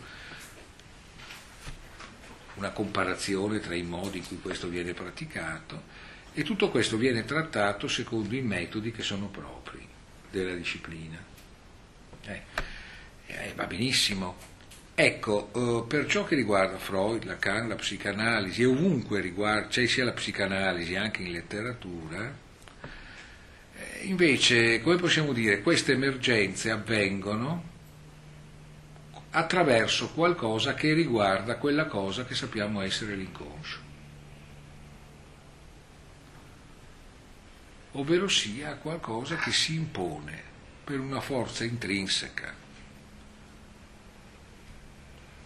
una 2.61 2.71
comparazione 2.71 3.59
tra 3.59 3.75
i 3.75 3.83
modi 3.83 4.19
in 4.19 4.27
cui 4.27 4.39
questo 4.39 4.69
viene 4.69 4.93
praticato 4.93 5.83
e 6.35 6.43
tutto 6.43 6.71
questo 6.71 6.99
viene 6.99 7.25
trattato 7.25 7.89
secondo 7.89 8.37
i 8.37 8.43
metodi 8.43 8.93
che 8.93 9.03
sono 9.03 9.29
propri 9.29 9.85
della 10.31 10.55
disciplina. 10.55 11.19
Eh, 12.27 12.43
eh, 13.27 13.53
va 13.57 13.65
benissimo. 13.65 14.37
Ecco, 14.95 15.51
eh, 15.55 15.87
per 15.89 16.05
ciò 16.07 16.25
che 16.25 16.35
riguarda 16.35 16.77
Freud, 16.77 17.25
Lacan, 17.25 17.69
la 17.69 17.77
psicanalisi 17.77 18.61
e 18.63 18.67
ovunque 18.67 19.21
riguarda, 19.21 19.69
c'è 19.69 19.87
sia 19.87 20.05
la 20.05 20.13
psicanalisi 20.13 20.95
anche 20.95 21.23
in 21.23 21.33
letteratura, 21.33 22.31
eh, 23.75 24.05
invece, 24.05 24.83
come 24.83 24.97
possiamo 24.97 25.33
dire, 25.33 25.63
queste 25.63 25.93
emergenze 25.93 26.71
avvengono 26.71 27.70
attraverso 29.31 30.11
qualcosa 30.11 30.75
che 30.75 30.93
riguarda 30.93 31.57
quella 31.57 31.87
cosa 31.87 32.25
che 32.25 32.35
sappiamo 32.35 32.81
essere 32.81 33.15
l'inconscio. 33.15 33.89
Ovvero 37.93 38.29
sia 38.29 38.75
qualcosa 38.75 39.37
che 39.37 39.53
si 39.53 39.75
impone 39.75 40.43
per 40.85 41.01
una 41.01 41.21
forza 41.21 41.65
intrinseca. 41.65 42.55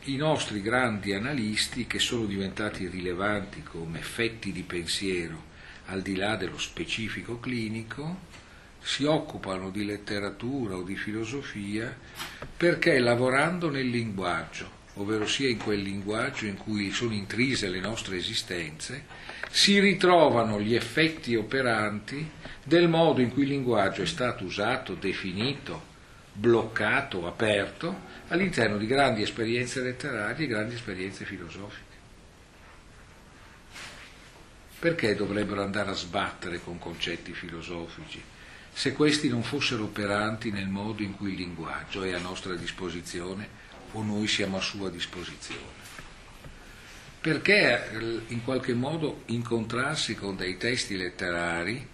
I 0.06 0.16
nostri 0.16 0.60
grandi 0.60 1.14
analisti, 1.14 1.86
che 1.86 1.98
sono 1.98 2.26
diventati 2.26 2.86
rilevanti 2.86 3.62
come 3.62 3.98
effetti 3.98 4.52
di 4.52 4.62
pensiero 4.62 5.52
al 5.86 6.02
di 6.02 6.14
là 6.16 6.36
dello 6.36 6.58
specifico 6.58 7.40
clinico, 7.40 8.32
si 8.84 9.04
occupano 9.04 9.70
di 9.70 9.82
letteratura 9.86 10.76
o 10.76 10.82
di 10.82 10.94
filosofia 10.94 11.96
perché 12.54 12.98
lavorando 12.98 13.70
nel 13.70 13.88
linguaggio, 13.88 14.70
ovvero 14.94 15.26
sia 15.26 15.48
in 15.48 15.56
quel 15.56 15.80
linguaggio 15.80 16.44
in 16.44 16.58
cui 16.58 16.90
sono 16.90 17.14
intrise 17.14 17.70
le 17.70 17.80
nostre 17.80 18.18
esistenze, 18.18 19.06
si 19.48 19.80
ritrovano 19.80 20.60
gli 20.60 20.74
effetti 20.74 21.34
operanti 21.34 22.30
del 22.62 22.86
modo 22.88 23.22
in 23.22 23.32
cui 23.32 23.44
il 23.44 23.48
linguaggio 23.48 24.02
è 24.02 24.06
stato 24.06 24.44
usato, 24.44 24.94
definito, 24.94 25.92
bloccato, 26.34 27.26
aperto 27.26 28.12
all'interno 28.28 28.76
di 28.76 28.86
grandi 28.86 29.22
esperienze 29.22 29.80
letterarie 29.80 30.44
e 30.44 30.48
grandi 30.48 30.74
esperienze 30.74 31.24
filosofiche. 31.24 31.82
Perché 34.78 35.14
dovrebbero 35.14 35.62
andare 35.62 35.90
a 35.90 35.94
sbattere 35.94 36.60
con 36.62 36.78
concetti 36.78 37.32
filosofici? 37.32 38.22
Se 38.74 38.92
questi 38.92 39.28
non 39.28 39.44
fossero 39.44 39.84
operanti 39.84 40.50
nel 40.50 40.66
modo 40.66 41.02
in 41.02 41.16
cui 41.16 41.30
il 41.30 41.36
linguaggio 41.36 42.02
è 42.02 42.12
a 42.12 42.18
nostra 42.18 42.56
disposizione 42.56 43.48
o 43.92 44.02
noi 44.02 44.26
siamo 44.26 44.56
a 44.56 44.60
sua 44.60 44.90
disposizione. 44.90 45.82
Perché 47.20 47.90
eh, 47.92 48.20
in 48.26 48.42
qualche 48.42 48.74
modo 48.74 49.22
incontrarsi 49.26 50.16
con 50.16 50.36
dei 50.36 50.56
testi 50.56 50.96
letterari 50.96 51.88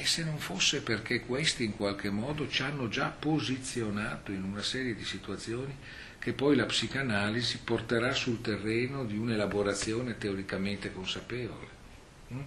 e 0.00 0.04
se 0.04 0.24
non 0.24 0.38
fosse 0.38 0.82
perché 0.82 1.20
questi 1.20 1.62
in 1.62 1.76
qualche 1.76 2.10
modo 2.10 2.48
ci 2.48 2.62
hanno 2.62 2.88
già 2.88 3.06
posizionato 3.06 4.32
in 4.32 4.42
una 4.42 4.62
serie 4.62 4.96
di 4.96 5.04
situazioni 5.04 5.76
che 6.18 6.32
poi 6.32 6.56
la 6.56 6.66
psicanalisi 6.66 7.60
porterà 7.62 8.12
sul 8.14 8.40
terreno 8.40 9.04
di 9.04 9.16
un'elaborazione 9.16 10.18
teoricamente 10.18 10.92
consapevole. 10.92 11.68
Mm? 12.32 12.40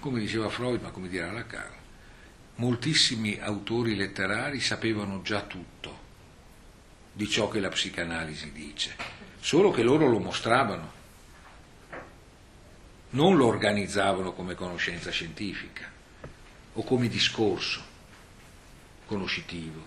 Come 0.00 0.20
diceva 0.20 0.48
Freud, 0.48 0.80
ma 0.80 0.90
come 0.90 1.08
dirà 1.08 1.30
Lacan, 1.30 1.81
moltissimi 2.62 3.40
autori 3.40 3.96
letterari 3.96 4.60
sapevano 4.60 5.20
già 5.22 5.40
tutto 5.40 5.98
di 7.12 7.28
ciò 7.28 7.48
che 7.48 7.58
la 7.58 7.68
psicanalisi 7.68 8.52
dice, 8.52 8.94
solo 9.40 9.72
che 9.72 9.82
loro 9.82 10.06
lo 10.08 10.20
mostravano, 10.20 11.00
non 13.10 13.36
lo 13.36 13.46
organizzavano 13.46 14.32
come 14.32 14.54
conoscenza 14.54 15.10
scientifica 15.10 15.90
o 16.74 16.84
come 16.84 17.08
discorso 17.08 17.82
conoscitivo 19.06 19.84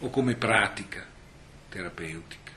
o 0.00 0.10
come 0.10 0.34
pratica 0.34 1.06
terapeutica 1.68 2.50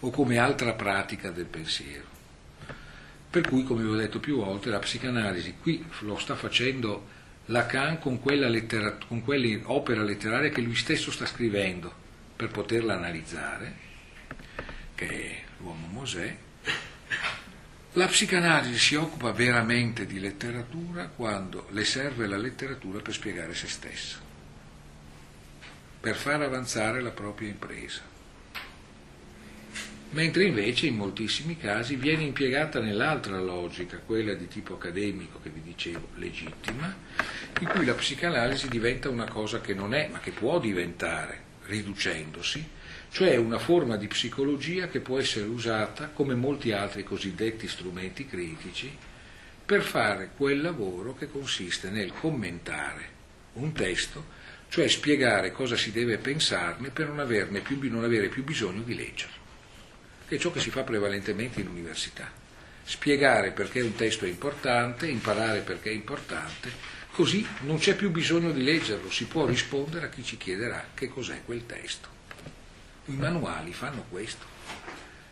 o 0.00 0.10
come 0.10 0.36
altra 0.36 0.74
pratica 0.74 1.30
del 1.30 1.46
pensiero. 1.46 2.12
Per 3.30 3.48
cui, 3.48 3.64
come 3.64 3.82
vi 3.82 3.88
ho 3.88 3.96
detto 3.96 4.20
più 4.20 4.36
volte, 4.36 4.68
la 4.68 4.78
psicanalisi 4.78 5.56
qui 5.62 5.82
lo 6.00 6.18
sta 6.18 6.36
facendo 6.36 7.13
Lacan 7.46 7.98
con 7.98 8.20
lettera, 8.24 8.96
con 9.06 9.22
quella 9.22 9.60
opera 9.64 10.02
letteraria 10.02 10.50
che 10.50 10.60
lui 10.60 10.74
stesso 10.74 11.10
sta 11.10 11.26
scrivendo 11.26 11.92
per 12.36 12.48
poterla 12.48 12.94
analizzare, 12.94 13.74
che 14.94 15.06
è 15.06 15.42
l'uomo 15.58 15.86
Mosè. 15.88 16.36
La 17.92 18.06
psicanalisi 18.06 18.78
si 18.78 18.94
occupa 18.96 19.32
veramente 19.32 20.06
di 20.06 20.18
letteratura 20.18 21.06
quando 21.06 21.68
le 21.70 21.84
serve 21.84 22.26
la 22.26 22.36
letteratura 22.36 23.00
per 23.00 23.12
spiegare 23.12 23.54
se 23.54 23.68
stessa 23.68 24.32
per 26.04 26.16
far 26.16 26.42
avanzare 26.42 27.00
la 27.00 27.12
propria 27.12 27.48
impresa. 27.48 28.13
Mentre 30.14 30.44
invece 30.44 30.86
in 30.86 30.94
moltissimi 30.94 31.56
casi 31.56 31.96
viene 31.96 32.22
impiegata 32.22 32.78
nell'altra 32.78 33.40
logica, 33.40 33.98
quella 33.98 34.34
di 34.34 34.46
tipo 34.46 34.74
accademico 34.74 35.40
che 35.42 35.50
vi 35.50 35.60
dicevo, 35.60 36.10
legittima, 36.14 36.94
in 37.58 37.66
cui 37.66 37.84
la 37.84 37.94
psicanalisi 37.94 38.68
diventa 38.68 39.08
una 39.08 39.28
cosa 39.28 39.60
che 39.60 39.74
non 39.74 39.92
è, 39.92 40.08
ma 40.12 40.20
che 40.20 40.30
può 40.30 40.60
diventare, 40.60 41.42
riducendosi, 41.64 42.64
cioè 43.10 43.34
una 43.34 43.58
forma 43.58 43.96
di 43.96 44.06
psicologia 44.06 44.86
che 44.86 45.00
può 45.00 45.18
essere 45.18 45.46
usata, 45.46 46.10
come 46.10 46.36
molti 46.36 46.70
altri 46.70 47.02
cosiddetti 47.02 47.66
strumenti 47.66 48.24
critici, 48.24 48.96
per 49.66 49.82
fare 49.82 50.30
quel 50.36 50.60
lavoro 50.60 51.16
che 51.16 51.28
consiste 51.28 51.90
nel 51.90 52.12
commentare 52.12 53.10
un 53.54 53.72
testo 53.72 54.42
cioè 54.68 54.88
spiegare 54.88 55.52
cosa 55.52 55.76
si 55.76 55.92
deve 55.92 56.18
pensarne 56.18 56.90
per 56.90 57.08
non, 57.08 57.62
più, 57.62 57.78
non 57.92 58.02
avere 58.02 58.28
più 58.28 58.42
bisogno 58.42 58.82
di 58.82 58.96
leggerlo, 58.96 59.43
che 60.26 60.36
è 60.36 60.38
ciò 60.38 60.50
che 60.50 60.60
si 60.60 60.70
fa 60.70 60.82
prevalentemente 60.82 61.60
in 61.60 61.68
università. 61.68 62.30
Spiegare 62.82 63.50
perché 63.52 63.80
un 63.80 63.94
testo 63.94 64.24
è 64.24 64.28
importante, 64.28 65.06
imparare 65.06 65.60
perché 65.60 65.90
è 65.90 65.94
importante, 65.94 66.70
così 67.10 67.46
non 67.60 67.78
c'è 67.78 67.94
più 67.94 68.10
bisogno 68.10 68.50
di 68.50 68.62
leggerlo, 68.62 69.10
si 69.10 69.26
può 69.26 69.46
rispondere 69.46 70.06
a 70.06 70.08
chi 70.08 70.22
ci 70.22 70.36
chiederà 70.36 70.88
che 70.94 71.08
cos'è 71.08 71.42
quel 71.44 71.66
testo. 71.66 72.08
I 73.06 73.12
manuali 73.12 73.72
fanno 73.72 74.04
questo. 74.10 74.44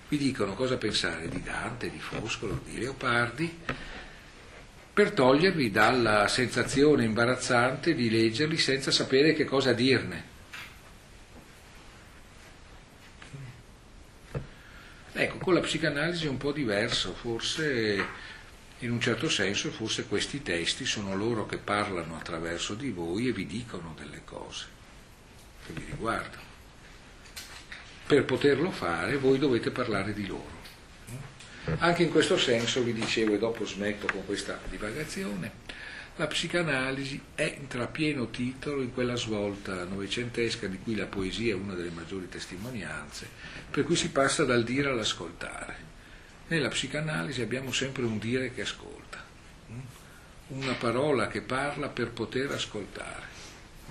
Vi 0.08 0.18
dicono 0.18 0.54
cosa 0.54 0.76
pensare 0.76 1.28
di 1.28 1.42
Dante, 1.42 1.90
di 1.90 1.98
Foscolo, 1.98 2.60
di 2.64 2.78
Leopardi, 2.78 3.58
per 4.92 5.12
togliervi 5.12 5.70
dalla 5.70 6.28
sensazione 6.28 7.04
imbarazzante 7.04 7.94
di 7.94 8.10
leggerli 8.10 8.58
senza 8.58 8.90
sapere 8.90 9.32
che 9.32 9.44
cosa 9.44 9.72
dirne. 9.72 10.31
Ecco, 15.14 15.36
con 15.38 15.54
la 15.54 15.60
psicanalisi 15.60 16.26
è 16.26 16.28
un 16.28 16.38
po' 16.38 16.52
diverso, 16.52 17.12
forse 17.14 18.30
in 18.78 18.90
un 18.90 19.00
certo 19.00 19.28
senso 19.28 19.70
forse 19.70 20.06
questi 20.06 20.42
testi 20.42 20.84
sono 20.84 21.14
loro 21.14 21.46
che 21.46 21.58
parlano 21.58 22.16
attraverso 22.16 22.74
di 22.74 22.90
voi 22.90 23.28
e 23.28 23.32
vi 23.32 23.46
dicono 23.46 23.94
delle 23.96 24.22
cose 24.24 24.66
che 25.66 25.72
vi 25.72 25.84
riguardano. 25.88 26.50
Per 28.06 28.24
poterlo 28.24 28.70
fare 28.70 29.16
voi 29.18 29.38
dovete 29.38 29.70
parlare 29.70 30.12
di 30.12 30.26
loro. 30.26 30.60
Anche 31.78 32.02
in 32.02 32.10
questo 32.10 32.36
senso 32.36 32.82
vi 32.82 32.92
dicevo, 32.92 33.34
e 33.34 33.38
dopo 33.38 33.64
smetto 33.64 34.06
con 34.10 34.26
questa 34.26 34.58
divagazione, 34.68 35.52
la 36.16 36.26
psicanalisi 36.26 37.20
entra 37.34 37.84
a 37.84 37.86
pieno 37.86 38.28
titolo 38.28 38.82
in 38.82 38.92
quella 38.92 39.16
svolta 39.16 39.84
novecentesca 39.84 40.66
di 40.66 40.78
cui 40.78 40.94
la 40.94 41.06
poesia 41.06 41.52
è 41.52 41.56
una 41.56 41.74
delle 41.74 41.90
maggiori 41.90 42.28
testimonianze, 42.28 43.28
per 43.70 43.84
cui 43.84 43.96
si 43.96 44.10
passa 44.10 44.44
dal 44.44 44.62
dire 44.62 44.90
all'ascoltare. 44.90 45.90
Nella 46.48 46.68
psicanalisi 46.68 47.40
abbiamo 47.40 47.72
sempre 47.72 48.04
un 48.04 48.18
dire 48.18 48.52
che 48.52 48.62
ascolta, 48.62 49.24
mm? 49.70 49.80
una 50.48 50.74
parola 50.74 51.28
che 51.28 51.40
parla 51.40 51.88
per 51.88 52.10
poter 52.10 52.50
ascoltare, 52.50 53.26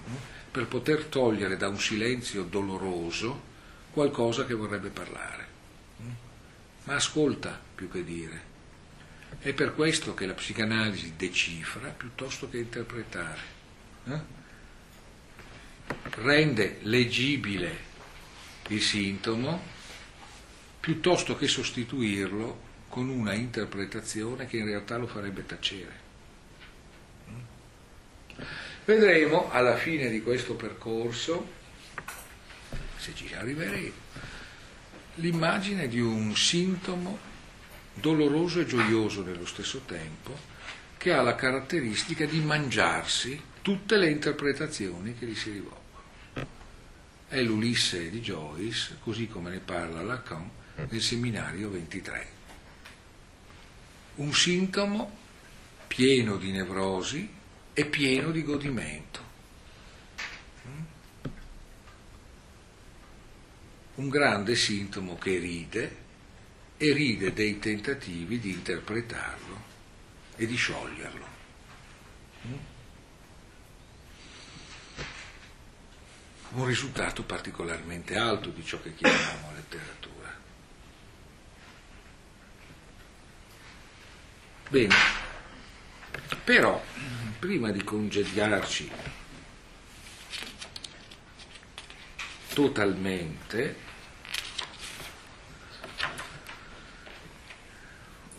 mm? 0.10 0.16
per 0.52 0.68
poter 0.68 1.06
togliere 1.06 1.58
da 1.58 1.68
un 1.68 1.80
silenzio 1.80 2.44
doloroso 2.44 3.50
qualcosa 3.92 4.46
che 4.46 4.54
vorrebbe 4.54 4.90
parlare 4.90 5.52
ma 6.84 6.96
ascolta 6.96 7.60
più 7.76 7.90
che 7.90 8.04
dire. 8.04 8.50
È 9.40 9.54
per 9.54 9.74
questo 9.74 10.14
che 10.14 10.26
la 10.26 10.34
psicanalisi 10.34 11.14
decifra 11.16 11.90
piuttosto 11.90 12.50
che 12.50 12.58
interpretare. 12.58 13.40
Eh? 14.06 14.20
Rende 16.22 16.80
leggibile 16.82 17.90
il 18.68 18.82
sintomo 18.82 19.62
piuttosto 20.80 21.36
che 21.36 21.48
sostituirlo 21.48 22.70
con 22.90 23.10
una 23.10 23.34
interpretazione 23.34 24.48
che 24.48 24.58
in 24.58 24.66
realtà 24.66 24.98
lo 24.98 25.08
farebbe 25.08 25.46
tacere. 25.46 26.00
Vedremo 28.84 29.52
alla 29.52 29.78
fine 29.78 30.10
di 30.10 30.22
questo 30.22 30.56
percorso, 30.56 31.60
se 32.98 33.14
ci 33.14 33.34
arriveremo, 33.34 33.94
l'immagine 35.16 35.88
di 35.88 36.00
un 36.00 36.36
sintomo 36.36 37.30
doloroso 38.02 38.60
e 38.60 38.66
gioioso 38.66 39.24
nello 39.24 39.46
stesso 39.46 39.84
tempo, 39.86 40.38
che 40.98 41.14
ha 41.14 41.22
la 41.22 41.36
caratteristica 41.36 42.26
di 42.26 42.40
mangiarsi 42.40 43.40
tutte 43.62 43.96
le 43.98 44.10
interpretazioni 44.10 45.16
che 45.16 45.26
gli 45.26 45.36
si 45.36 45.52
rivolgono. 45.52 45.80
È 47.28 47.42
l'Ulisse 47.42 48.10
di 48.10 48.20
Joyce, 48.20 48.98
così 49.00 49.28
come 49.28 49.52
ne 49.52 49.60
parla 49.60 50.02
Lacan 50.02 50.50
nel 50.90 51.02
seminario 51.02 51.70
23. 51.70 52.28
Un 54.16 54.34
sintomo 54.34 55.20
pieno 55.88 56.36
di 56.36 56.52
nevrosi 56.52 57.30
e 57.74 57.86
pieno 57.86 58.32
di 58.32 58.44
godimento 58.44 59.30
un 64.02 64.10
grande 64.10 64.56
sintomo 64.56 65.16
che 65.18 65.38
ride 65.38 65.96
e 66.84 66.94
ride 66.94 67.32
dei 67.32 67.60
tentativi 67.60 68.40
di 68.40 68.50
interpretarlo 68.50 69.64
e 70.36 70.48
di 70.48 70.56
scioglierlo. 70.56 71.28
Mm? 72.48 72.54
Un 76.54 76.66
risultato 76.66 77.22
particolarmente 77.22 78.18
alto 78.18 78.50
di 78.50 78.66
ciò 78.66 78.82
che 78.82 78.96
chiamiamo 78.96 79.52
letteratura. 79.54 80.36
Bene, 84.68 84.96
però 86.44 86.84
prima 87.38 87.70
di 87.70 87.84
congediarci 87.84 88.92
totalmente 92.56 93.90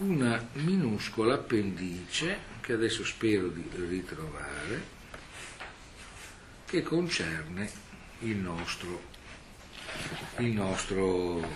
una 0.03 0.49
minuscola 0.55 1.35
appendice 1.35 2.51
che 2.61 2.73
adesso 2.73 3.05
spero 3.05 3.47
di 3.49 3.65
ritrovare 3.89 5.01
che 6.67 6.83
concerne 6.83 7.71
il 8.21 8.37
nostro, 8.37 9.03
il 10.39 10.53
nostro 10.53 11.49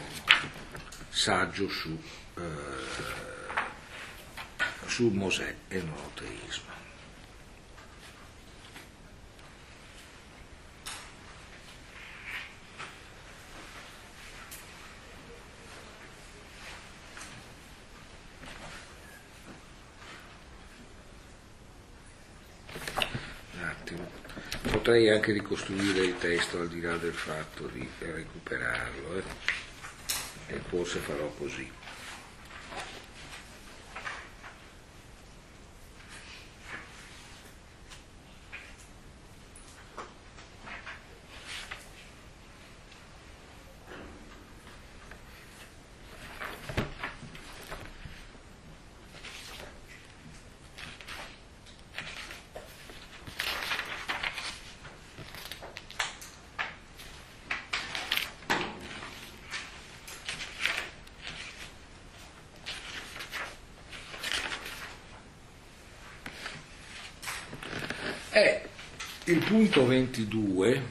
saggio 1.08 1.68
su, 1.68 2.00
eh, 2.36 2.40
su 4.86 5.08
Mosè 5.08 5.56
e 5.66 5.78
il 5.78 5.86
monoteismo. 5.86 6.76
un 23.56 23.75
attimo. 23.86 24.08
Potrei 24.70 25.08
anche 25.08 25.32
ricostruire 25.32 26.04
il 26.04 26.18
testo 26.18 26.58
al 26.58 26.68
di 26.68 26.80
là 26.80 26.96
del 26.96 27.12
fatto 27.12 27.68
di 27.68 27.88
recuperarlo, 28.00 29.18
eh? 29.18 29.22
e 30.48 30.60
forse 30.68 30.98
farò 30.98 31.28
così. 31.38 31.70
è 68.36 68.62
il 69.28 69.42
punto 69.44 69.84
22 69.84 70.82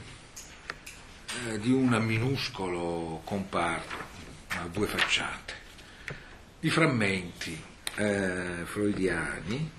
eh, 1.48 1.58
di 1.58 1.70
un 1.70 1.88
minuscolo 2.04 3.22
comparto, 3.24 3.94
a 4.48 4.68
due 4.70 4.86
facciate, 4.86 5.54
di 6.60 6.68
frammenti 6.68 7.58
eh, 7.94 8.60
freudiani 8.64 9.70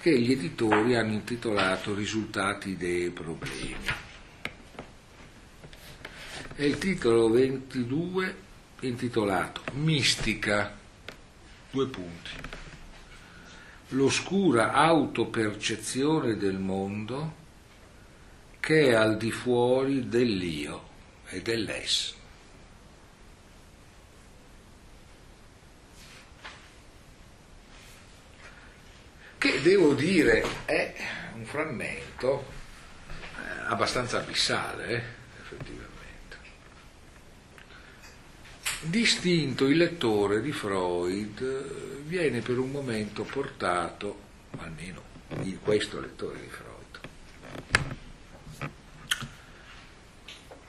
che 0.00 0.16
gli 0.16 0.30
editori 0.30 0.94
hanno 0.94 1.14
intitolato 1.14 1.92
Risultati, 1.92 2.76
e 2.78 3.10
problemi. 3.10 3.86
E 6.54 6.66
il 6.66 6.78
titolo 6.78 7.28
22 7.30 8.36
intitolato 8.82 9.62
Mistica, 9.72 10.72
due 11.72 11.88
punti 11.88 12.30
l'oscura 13.90 14.72
autopercezione 14.72 16.36
del 16.36 16.58
mondo 16.58 17.44
che 18.66 18.88
è 18.88 18.94
al 18.94 19.16
di 19.16 19.30
fuori 19.30 20.08
dell'io 20.08 20.88
e 21.28 21.40
dell'ess. 21.40 22.14
Che 29.38 29.62
devo 29.62 29.94
dire 29.94 30.44
è 30.64 30.96
un 31.36 31.44
frammento 31.44 32.44
eh, 33.36 33.66
abbastanza 33.68 34.18
abissale, 34.18 34.88
eh, 34.88 35.02
effettivamente. 35.42 36.36
Distinto 38.80 39.66
il 39.66 39.76
lettore 39.76 40.42
di 40.42 40.50
Freud 40.50 42.02
viene 42.02 42.40
per 42.40 42.58
un 42.58 42.72
momento 42.72 43.22
portato, 43.22 44.18
almeno 44.56 45.04
questo 45.62 46.00
lettore 46.00 46.40
di 46.40 46.48
Freud, 46.48 47.85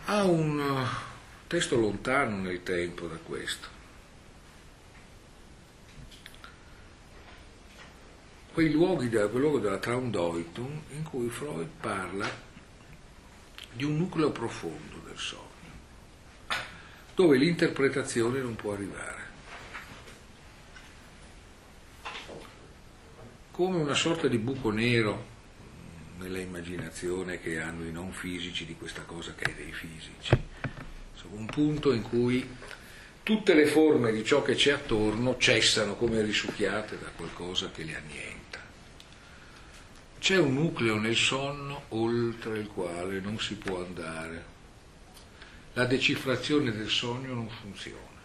a 0.10 0.24
un 0.24 0.86
testo 1.48 1.76
lontano 1.76 2.38
nel 2.38 2.64
tempo 2.64 3.08
da 3.08 3.18
questo. 3.18 3.68
Quei 8.54 8.72
luoghi, 8.72 9.10
quel 9.10 9.30
luogo 9.32 9.60
della 9.60 9.78
Traumdeutung 9.78 10.82
in 10.92 11.04
cui 11.04 11.30
Freud 11.30 11.68
parla 11.80 12.28
di 13.72 13.84
un 13.84 13.98
nucleo 13.98 14.32
profondo 14.32 15.02
del 15.06 15.18
sogno, 15.18 15.46
dove 17.14 17.38
l'interpretazione 17.38 18.40
non 18.40 18.56
può 18.56 18.74
arrivare. 18.74 19.26
come 23.58 23.78
una 23.78 23.96
sorta 23.96 24.28
di 24.28 24.38
buco 24.38 24.70
nero 24.70 25.37
nella 26.20 26.40
immaginazione 26.40 27.40
che 27.40 27.60
hanno 27.60 27.86
i 27.86 27.92
non 27.92 28.12
fisici 28.12 28.66
di 28.66 28.76
questa 28.76 29.02
cosa 29.02 29.34
che 29.36 29.52
è 29.52 29.54
dei 29.54 29.72
fisici. 29.72 30.38
Insomma, 31.14 31.40
un 31.40 31.46
punto 31.46 31.94
in 31.94 32.02
cui 32.02 32.48
tutte 33.24 33.54
le 33.54 33.66
forme 33.66 34.12
di 34.12 34.24
ciò 34.24 34.42
che 34.42 34.56
c'è 34.56 34.72
attorno 34.72 35.38
cessano 35.38 35.96
come 35.96 36.22
risucchiate 36.22 36.98
da 36.98 37.10
qualcosa 37.16 37.70
che 37.72 37.84
le 37.84 37.96
annienta. 37.96 38.60
C'è 40.20 40.38
un 40.38 40.54
nucleo 40.54 40.98
nel 40.98 41.16
sonno 41.16 41.84
oltre 41.90 42.60
il 42.60 42.68
quale 42.68 43.20
non 43.20 43.40
si 43.40 43.56
può 43.56 43.84
andare. 43.84 44.56
La 45.74 45.86
decifrazione 45.86 46.72
del 46.72 46.90
sogno 46.90 47.34
non 47.34 47.50
funziona. 47.50 48.17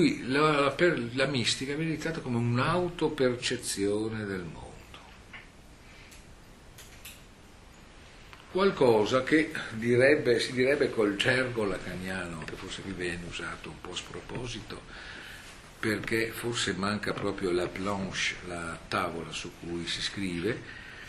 Qui 0.00 0.26
la, 0.28 0.72
per, 0.74 1.10
la 1.12 1.26
mistica 1.26 1.74
viene 1.74 1.90
indicata 1.90 2.20
come 2.20 2.38
un'autopercezione 2.38 4.24
del 4.24 4.44
mondo. 4.44 4.98
Qualcosa 8.50 9.22
che 9.22 9.52
direbbe, 9.72 10.40
si 10.40 10.52
direbbe 10.52 10.88
col 10.88 11.16
gergo 11.16 11.64
lacaniano, 11.64 12.42
che 12.46 12.54
forse 12.54 12.80
qui 12.80 12.92
viene 12.92 13.26
usato 13.28 13.68
un 13.68 13.78
po' 13.82 13.90
a 13.90 13.96
sproposito, 13.96 14.80
perché 15.78 16.30
forse 16.30 16.72
manca 16.72 17.12
proprio 17.12 17.50
la 17.50 17.68
planche, 17.68 18.36
la 18.46 18.78
tavola 18.88 19.30
su 19.32 19.50
cui 19.60 19.86
si 19.86 20.00
scrive, 20.00 20.62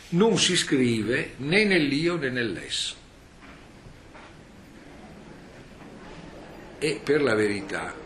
non 0.10 0.38
si 0.38 0.58
scrive 0.58 1.36
né 1.38 1.64
nell'io 1.64 2.18
né 2.18 2.30
nell'esso. 2.30 2.96
E 6.78 7.00
per 7.02 7.22
la 7.22 7.36
verità 7.36 8.01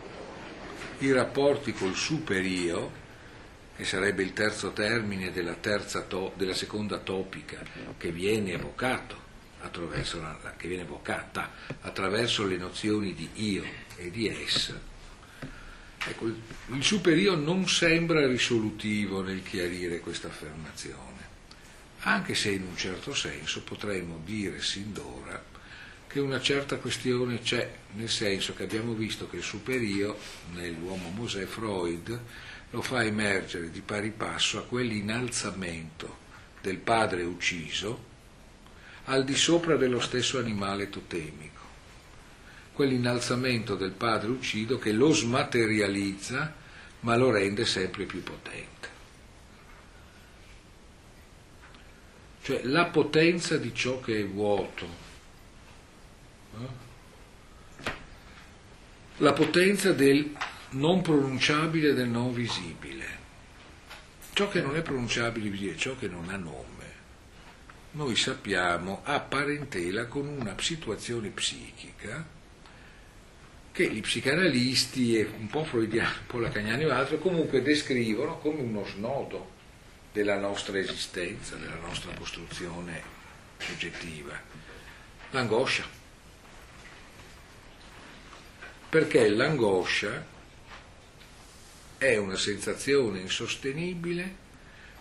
i 0.98 1.12
rapporti 1.12 1.72
col 1.72 1.94
superio, 1.94 3.04
che 3.76 3.84
sarebbe 3.84 4.22
il 4.22 4.32
terzo 4.32 4.72
termine 4.72 5.30
della, 5.30 5.54
terza 5.54 6.02
to, 6.02 6.32
della 6.36 6.54
seconda 6.54 6.98
topica, 6.98 7.62
che 7.98 8.10
viene 8.10 8.58
attraverso 9.60 10.20
la, 10.20 10.54
che 10.56 10.68
viene 10.68 10.84
evocata 10.84 11.52
attraverso 11.80 12.46
le 12.46 12.56
nozioni 12.56 13.14
di 13.14 13.28
io 13.34 13.64
e 13.96 14.10
di 14.10 14.28
essa. 14.28 14.80
Ecco, 16.08 16.26
il 16.26 16.82
superio 16.84 17.34
non 17.34 17.68
sembra 17.68 18.26
risolutivo 18.26 19.22
nel 19.22 19.42
chiarire 19.42 20.00
questa 20.00 20.28
affermazione, 20.28 21.24
anche 22.00 22.34
se 22.34 22.50
in 22.50 22.62
un 22.62 22.76
certo 22.76 23.12
senso 23.12 23.62
potremmo 23.62 24.20
dire 24.24 24.62
sin 24.62 24.92
d'ora 24.92 25.54
che 26.16 26.22
una 26.22 26.40
certa 26.40 26.76
questione 26.76 27.42
c'è, 27.42 27.70
nel 27.92 28.08
senso 28.08 28.54
che 28.54 28.62
abbiamo 28.62 28.94
visto 28.94 29.28
che 29.28 29.36
il 29.36 29.42
superio 29.42 30.16
nell'uomo 30.54 31.10
Mosè 31.10 31.44
Freud 31.44 32.18
lo 32.70 32.80
fa 32.80 33.04
emergere 33.04 33.70
di 33.70 33.82
pari 33.82 34.12
passo 34.12 34.56
a 34.56 34.62
quell'innalzamento 34.62 36.16
del 36.62 36.78
padre 36.78 37.22
ucciso 37.22 38.02
al 39.04 39.24
di 39.24 39.34
sopra 39.34 39.76
dello 39.76 40.00
stesso 40.00 40.38
animale 40.38 40.88
totemico, 40.88 41.60
quell'innalzamento 42.72 43.74
del 43.76 43.92
padre 43.92 44.30
uccido 44.30 44.78
che 44.78 44.92
lo 44.92 45.12
smaterializza 45.12 46.54
ma 47.00 47.14
lo 47.14 47.30
rende 47.30 47.66
sempre 47.66 48.04
più 48.04 48.22
potente. 48.22 48.88
Cioè 52.40 52.62
la 52.62 52.86
potenza 52.86 53.58
di 53.58 53.74
ciò 53.74 54.00
che 54.00 54.20
è 54.20 54.26
vuoto, 54.26 55.04
la 59.18 59.32
potenza 59.32 59.92
del 59.92 60.34
non 60.70 61.00
pronunciabile 61.02 61.90
e 61.90 61.94
del 61.94 62.08
non 62.08 62.34
visibile. 62.34 63.24
Ciò 64.32 64.48
che 64.48 64.60
non 64.60 64.76
è 64.76 64.82
pronunciabile, 64.82 65.48
visibile, 65.48 65.78
ciò 65.78 65.96
che 65.96 66.08
non 66.08 66.28
ha 66.28 66.36
nome, 66.36 66.74
noi 67.92 68.14
sappiamo 68.14 69.00
ha 69.04 69.20
parentela 69.20 70.06
con 70.06 70.26
una 70.26 70.54
situazione 70.60 71.30
psichica 71.30 72.34
che 73.72 73.90
gli 73.90 74.00
psicanalisti, 74.00 75.16
e 75.16 75.30
un 75.38 75.48
po' 75.48 75.64
freudiani, 75.64 76.18
un 76.20 76.26
po' 76.26 76.38
lacaniani 76.38 76.84
o 76.84 76.92
altro, 76.92 77.18
comunque 77.18 77.62
descrivono 77.62 78.38
come 78.38 78.60
uno 78.60 78.84
snodo 78.84 79.52
della 80.12 80.38
nostra 80.38 80.78
esistenza, 80.78 81.56
della 81.56 81.76
nostra 81.76 82.12
costruzione 82.14 83.02
soggettiva. 83.58 84.38
L'angoscia 85.30 85.95
perché 88.88 89.28
l'angoscia 89.28 90.24
è 91.98 92.16
una 92.16 92.36
sensazione 92.36 93.20
insostenibile 93.20 94.44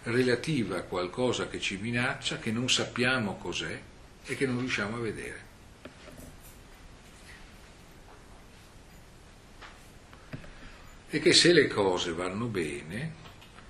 relativa 0.03 0.77
a 0.77 0.83
qualcosa 0.83 1.47
che 1.47 1.59
ci 1.59 1.77
minaccia, 1.77 2.39
che 2.39 2.51
non 2.51 2.69
sappiamo 2.69 3.37
cos'è 3.37 3.79
e 4.25 4.35
che 4.35 4.45
non 4.45 4.59
riusciamo 4.59 4.97
a 4.97 4.99
vedere. 4.99 5.45
e 11.15 11.19
che 11.19 11.31
se 11.31 11.53
le 11.53 11.67
cose 11.67 12.11
vanno 12.11 12.47
bene 12.47 13.23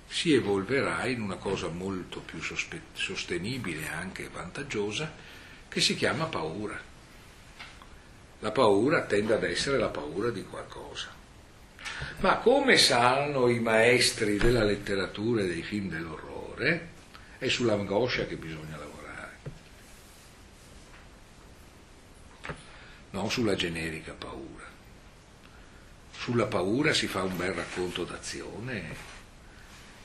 si 0.08 0.32
evolverà 0.32 1.06
in 1.06 1.20
una 1.20 1.36
cosa 1.36 1.68
molto 1.68 2.18
più 2.18 2.40
sostenibile 2.40 3.82
e 3.82 3.88
anche 3.88 4.28
vantaggiosa 4.28 5.12
che 5.68 5.80
si 5.80 5.94
chiama 5.94 6.24
paura. 6.24 6.76
La 8.40 8.50
paura 8.52 9.02
tende 9.02 9.34
ad 9.34 9.44
essere 9.44 9.78
la 9.78 9.88
paura 9.88 10.30
di 10.30 10.44
qualcosa. 10.44 11.14
Ma 12.18 12.38
come 12.38 12.76
sanno 12.76 13.48
i 13.48 13.58
maestri 13.58 14.36
della 14.36 14.64
letteratura 14.64 15.42
e 15.42 15.46
dei 15.46 15.62
film 15.62 15.88
dell'orrore, 15.88 16.94
è 17.38 17.48
sull'angoscia 17.48 18.26
che 18.26 18.36
bisogna 18.36 18.76
lavorare, 18.76 19.38
non 23.10 23.30
sulla 23.30 23.54
generica 23.54 24.12
paura. 24.12 24.64
Sulla 26.12 26.46
paura 26.46 26.92
si 26.92 27.06
fa 27.06 27.22
un 27.22 27.36
bel 27.36 27.52
racconto 27.52 28.04
d'azione, 28.04 29.14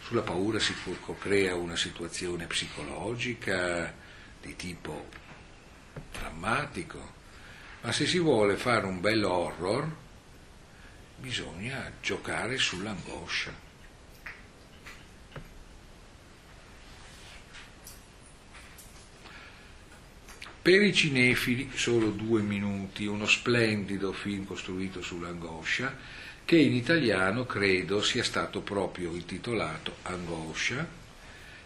sulla 0.04 0.22
paura 0.22 0.60
si 0.60 0.74
crea 1.20 1.56
una 1.56 1.76
situazione 1.76 2.46
psicologica 2.46 3.94
di 4.42 4.56
tipo 4.56 5.08
drammatico, 6.12 7.20
ma 7.82 7.92
se 7.92 8.06
si 8.06 8.20
vuole 8.20 8.56
fare 8.56 8.86
un 8.86 9.02
bel 9.02 9.24
horror 9.24 9.90
bisogna 11.18 11.92
giocare 12.02 12.58
sull'angoscia. 12.58 13.70
Per 20.62 20.82
i 20.84 20.94
cinefili, 20.94 21.72
solo 21.74 22.12
due 22.12 22.42
minuti, 22.42 23.08
uno 23.08 23.26
splendido 23.26 24.14
film 24.14 24.46
costruito 24.46 25.02
sull'angoscia, 25.02 25.98
che 26.46 26.58
in 26.58 26.74
italiano 26.74 27.46
credo 27.46 28.04
sia 28.04 28.24
stato 28.24 28.62
proprio 28.62 29.16
intitolato 29.16 29.96
Angoscia, 30.04 30.86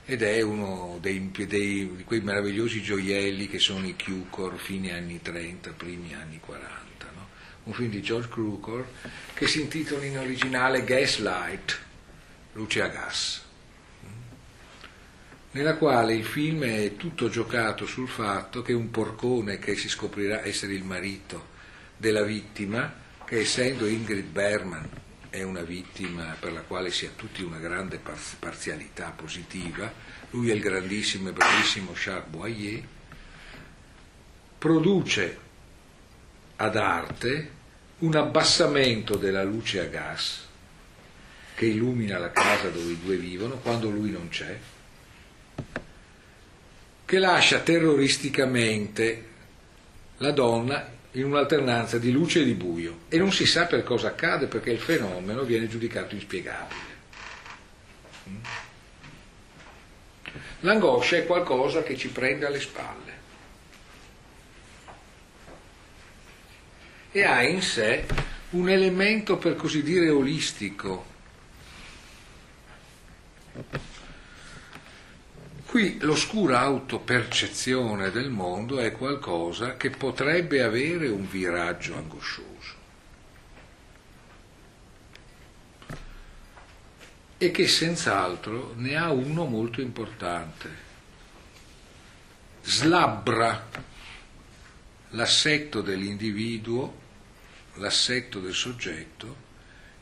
ed 0.05 0.21
è 0.21 0.41
uno 0.41 0.99
dei, 1.01 1.31
dei, 1.31 1.95
di 1.95 2.03
quei 2.03 2.21
meravigliosi 2.21 2.81
gioielli 2.81 3.47
che 3.47 3.57
sono 3.57 3.87
i 3.87 3.95
Cukor, 4.01 4.57
fine 4.57 4.93
anni 4.93 5.19
30, 5.19 5.71
primi 5.71 6.13
anni 6.13 6.39
40. 6.39 7.05
No? 7.15 7.27
Un 7.63 7.73
film 7.73 7.89
di 7.89 8.01
George 8.01 8.29
Cukor 8.29 8.87
che 9.33 9.47
si 9.47 9.61
intitola 9.61 10.05
in 10.05 10.19
originale 10.19 10.83
Gaslight, 10.83 11.79
luce 12.53 12.81
a 12.83 12.87
gas, 12.87 13.43
nella 15.51 15.75
quale 15.75 16.13
il 16.13 16.25
film 16.25 16.63
è 16.63 16.95
tutto 16.97 17.27
giocato 17.29 17.87
sul 17.87 18.07
fatto 18.07 18.61
che 18.61 18.73
un 18.73 18.91
porcone 18.91 19.57
che 19.57 19.75
si 19.75 19.89
scoprirà 19.89 20.45
essere 20.45 20.73
il 20.73 20.83
marito 20.83 21.53
della 21.97 22.23
vittima, 22.23 22.93
che 23.25 23.39
essendo 23.39 23.87
Ingrid 23.87 24.25
Berman 24.25 25.03
è 25.35 25.43
una 25.43 25.61
vittima 25.61 26.35
per 26.39 26.53
la 26.53 26.61
quale 26.61 26.91
si 26.91 27.05
ha 27.05 27.11
tutti 27.13 27.43
una 27.43 27.57
grande 27.57 27.99
parzialità 28.39 29.13
positiva, 29.13 29.91
lui 30.29 30.49
è 30.49 30.53
il 30.53 30.61
grandissimo 30.61 31.29
e 31.29 31.33
bravissimo 31.33 31.91
Charles 31.93 32.29
Boyer, 32.29 32.83
produce 34.57 35.37
ad 36.55 36.77
arte 36.77 37.51
un 37.99 38.15
abbassamento 38.15 39.17
della 39.17 39.43
luce 39.43 39.81
a 39.81 39.85
gas 39.85 40.47
che 41.53 41.65
illumina 41.65 42.17
la 42.17 42.31
casa 42.31 42.69
dove 42.69 42.93
i 42.93 42.99
due 43.01 43.17
vivono 43.17 43.57
quando 43.57 43.89
lui 43.89 44.11
non 44.11 44.29
c'è, 44.29 44.57
che 47.03 47.19
lascia 47.19 47.59
terroristicamente 47.59 49.33
la 50.17 50.31
donna 50.31 50.94
in 51.15 51.25
un'alternanza 51.25 51.97
di 51.97 52.11
luce 52.11 52.41
e 52.41 52.43
di 52.43 52.53
buio. 52.53 52.99
E 53.09 53.17
non 53.17 53.31
si 53.31 53.45
sa 53.45 53.65
per 53.65 53.83
cosa 53.83 54.07
accade 54.07 54.47
perché 54.47 54.71
il 54.71 54.79
fenomeno 54.79 55.43
viene 55.43 55.67
giudicato 55.67 56.13
inspiegabile. 56.15 56.93
L'angoscia 60.61 61.17
è 61.17 61.25
qualcosa 61.25 61.83
che 61.83 61.95
ci 61.95 62.09
prende 62.09 62.45
alle 62.45 62.59
spalle. 62.59 63.13
E 67.11 67.23
ha 67.23 67.43
in 67.43 67.61
sé 67.61 68.05
un 68.51 68.69
elemento 68.69 69.37
per 69.37 69.55
così 69.55 69.83
dire 69.83 70.09
olistico 70.09 71.13
Qui 75.75 75.97
l'oscura 75.99 76.61
autopercezione 76.61 78.09
del 78.09 78.29
mondo 78.29 78.79
è 78.79 78.93
qualcosa 78.93 79.75
che 79.75 79.89
potrebbe 79.89 80.61
avere 80.61 81.09
un 81.09 81.27
viraggio 81.27 81.97
angoscioso 81.97 82.73
e 87.37 87.51
che 87.51 87.67
senz'altro 87.67 88.71
ne 88.77 88.95
ha 88.95 89.11
uno 89.11 89.43
molto 89.43 89.81
importante. 89.81 90.69
Slabbra 92.63 93.67
l'assetto 95.09 95.81
dell'individuo, 95.81 97.01
l'assetto 97.73 98.39
del 98.39 98.53
soggetto, 98.53 99.35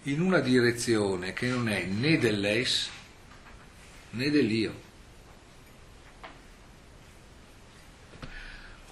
in 0.03 0.21
una 0.21 0.37
direzione 0.37 1.33
che 1.33 1.47
non 1.47 1.67
è 1.67 1.83
né 1.85 2.19
dell'es 2.19 2.89
né 4.11 4.29
dell'io. 4.29 4.91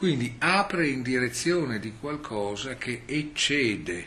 Quindi 0.02 0.34
apre 0.40 0.88
in 0.88 1.04
direzione 1.04 1.78
di 1.78 1.94
qualcosa 2.00 2.74
che 2.74 3.04
eccede 3.06 4.06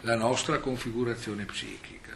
la 0.00 0.16
nostra 0.16 0.58
configurazione 0.58 1.44
psichica. 1.44 2.14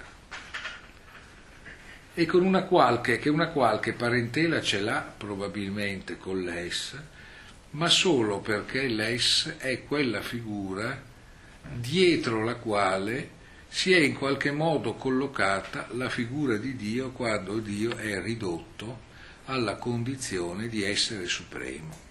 E 2.13 2.27
con 2.27 2.45
una 2.45 2.65
qualche, 2.65 3.21
che 3.21 3.29
una 3.29 3.51
qualche 3.51 3.93
parentela 3.93 4.61
ce 4.61 4.81
l'ha 4.81 5.01
probabilmente 5.17 6.19
con 6.19 6.43
l'es, 6.43 6.99
ma 7.71 7.89
solo 7.89 8.41
perché 8.41 8.89
l'es 8.89 9.55
è 9.59 9.85
quella 9.85 10.21
figura 10.21 11.01
dietro 11.73 12.43
la 12.43 12.57
quale 12.57 13.31
si 13.69 13.93
è 13.93 13.99
in 14.01 14.15
qualche 14.15 14.51
modo 14.51 14.95
collocata 14.95 15.87
la 15.93 16.09
figura 16.09 16.57
di 16.57 16.75
Dio 16.75 17.13
quando 17.13 17.61
Dio 17.61 17.97
è 17.97 18.21
ridotto 18.21 19.03
alla 19.45 19.77
condizione 19.77 20.67
di 20.67 20.83
essere 20.83 21.29
supremo 21.29 22.10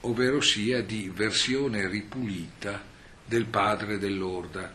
ovvero 0.00 0.40
sia 0.40 0.82
di 0.82 1.10
versione 1.14 1.88
ripulita 1.88 2.82
del 3.24 3.44
padre 3.44 3.98
dell'orda. 3.98 4.74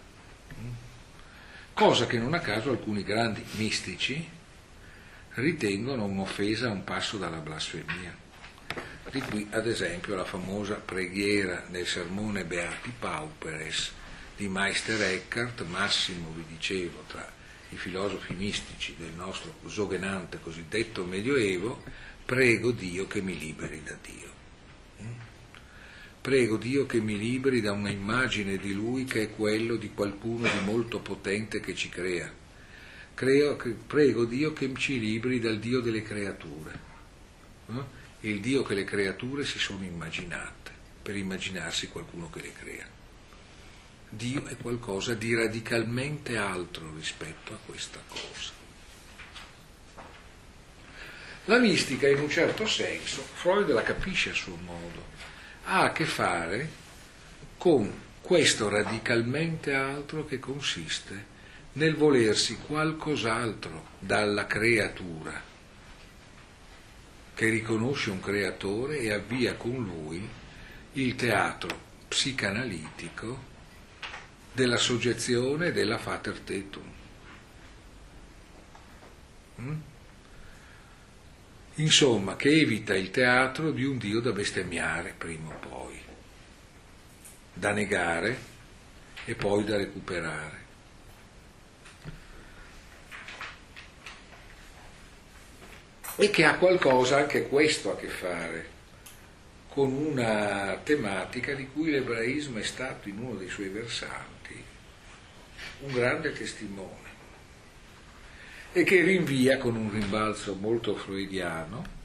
Cosa 1.74 2.06
che 2.06 2.20
non 2.20 2.34
a 2.34 2.40
caso 2.40 2.70
alcuni 2.70 3.04
grandi 3.04 3.44
mistici 3.54 4.30
ritengono 5.36 6.06
un'offesa 6.06 6.70
un 6.70 6.84
passo 6.84 7.18
dalla 7.18 7.40
blasfemia. 7.40 8.16
Di 9.10 9.22
qui 9.22 9.48
ad 9.52 9.68
esempio 9.68 10.16
la 10.16 10.26
famosa 10.26 10.76
preghiera 10.76 11.66
nel 11.70 11.88
sermone 11.88 12.46
Beati 12.46 12.92
Pauperes 12.98 13.92
di 14.36 14.48
Meister 14.48 15.02
Eckhart, 15.02 15.64
massimo 15.66 16.32
vi 16.36 16.44
dicevo 16.48 17.04
tra 17.08 17.32
i 17.70 17.76
filosofi 17.76 18.34
mistici 18.34 18.96
del 18.98 19.14
nostro 19.16 19.56
soghenante 19.66 20.40
cosiddetto 20.40 21.04
Medioevo, 21.06 21.84
prego 22.26 22.72
Dio 22.72 23.08
che 23.08 23.22
mi 23.22 23.38
liberi 23.38 23.82
da 23.84 23.96
Dio. 24.02 24.33
Prego 26.24 26.56
Dio 26.56 26.86
che 26.86 27.02
mi 27.02 27.18
liberi 27.18 27.60
da 27.60 27.74
una 27.74 27.90
immagine 27.90 28.56
di 28.56 28.72
Lui 28.72 29.04
che 29.04 29.24
è 29.24 29.36
quello 29.36 29.76
di 29.76 29.92
qualcuno 29.94 30.48
di 30.48 30.60
molto 30.64 31.02
potente 31.02 31.60
che 31.60 31.76
ci 31.76 31.90
crea. 31.90 32.32
Creo, 33.14 33.58
prego 33.86 34.24
Dio 34.24 34.54
che 34.54 34.72
ci 34.78 35.02
liberi 35.02 35.42
dal 35.42 35.60
Dio 35.60 35.82
delle 35.82 36.02
creature, 36.02 36.80
eh? 37.68 37.84
il 38.22 38.40
Dio 38.40 38.64
che 38.64 38.74
le 38.74 38.86
creature 38.86 39.44
si 39.44 39.60
sono 39.60 39.84
immaginate, 39.84 40.72
per 41.02 41.18
immaginarsi 41.18 41.90
qualcuno 41.90 42.30
che 42.30 42.42
le 42.42 42.54
crea. 42.54 42.88
Dio 44.08 44.46
è 44.46 44.56
qualcosa 44.56 45.16
di 45.16 45.36
radicalmente 45.36 46.38
altro 46.38 46.90
rispetto 46.96 47.54
a 47.54 47.60
questa 47.66 48.02
cosa. 48.08 48.52
La 51.46 51.60
mistica 51.60 52.08
in 52.08 52.20
un 52.20 52.30
certo 52.30 52.66
senso, 52.66 53.22
Freud 53.34 53.70
la 53.72 53.84
capisce 53.84 54.30
a 54.30 54.34
suo 54.34 54.56
modo, 54.56 55.33
ha 55.66 55.84
a 55.84 55.92
che 55.92 56.06
fare 56.06 56.82
con 57.58 58.02
questo 58.22 58.70
radicalmente 58.70 59.74
altro 59.74 60.26
che 60.26 60.40
consiste 60.40 61.32
nel 61.74 61.96
volersi 61.96 62.58
qualcos'altro 62.58 63.88
dalla 64.00 64.46
creatura, 64.46 65.42
che 67.34 67.50
riconosce 67.50 68.12
un 68.12 68.20
creatore 68.20 69.00
e 69.00 69.12
avvia 69.12 69.56
con 69.56 69.76
lui 69.76 70.28
il 70.94 71.16
teatro 71.16 71.92
psicanalitico 72.08 73.52
della 74.52 74.78
soggezione 74.78 75.72
della 75.72 75.98
fater 75.98 76.40
tetum. 76.40 76.92
Mm? 79.62 79.93
Insomma, 81.76 82.36
che 82.36 82.50
evita 82.50 82.96
il 82.96 83.10
teatro 83.10 83.72
di 83.72 83.84
un 83.84 83.98
Dio 83.98 84.20
da 84.20 84.32
bestemmiare 84.32 85.16
prima 85.18 85.50
o 85.50 85.58
poi, 85.68 86.00
da 87.54 87.72
negare 87.72 88.38
e 89.26 89.34
poi 89.34 89.64
da 89.64 89.78
recuperare. 89.78 90.62
E 96.16 96.30
che 96.30 96.46
ha 96.46 96.58
qualcosa 96.58 97.18
anche 97.18 97.48
questo 97.48 97.92
a 97.92 97.96
che 97.96 98.08
fare 98.08 98.70
con 99.70 99.92
una 99.92 100.80
tematica 100.84 101.56
di 101.56 101.68
cui 101.74 101.90
l'ebraismo 101.90 102.60
è 102.60 102.64
stato 102.64 103.10
in 103.10 103.18
uno 103.18 103.34
dei 103.34 103.50
suoi 103.50 103.70
versanti 103.70 104.64
un 105.80 105.92
grande 105.92 106.32
testimone 106.32 107.12
e 108.76 108.84
che 108.84 109.02
rinvia 109.02 109.60
con 109.60 109.76
un 109.76 109.92
rimbalzo 109.92 110.56
molto 110.56 110.96
freudiano 110.96 112.02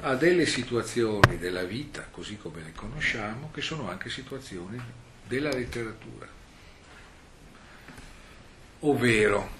a 0.00 0.14
delle 0.14 0.44
situazioni 0.44 1.38
della 1.38 1.64
vita, 1.64 2.06
così 2.10 2.36
come 2.36 2.62
le 2.62 2.72
conosciamo, 2.74 3.50
che 3.52 3.62
sono 3.62 3.88
anche 3.88 4.10
situazioni 4.10 4.78
della 5.26 5.50
letteratura. 5.50 6.28
Ovvero, 8.80 9.50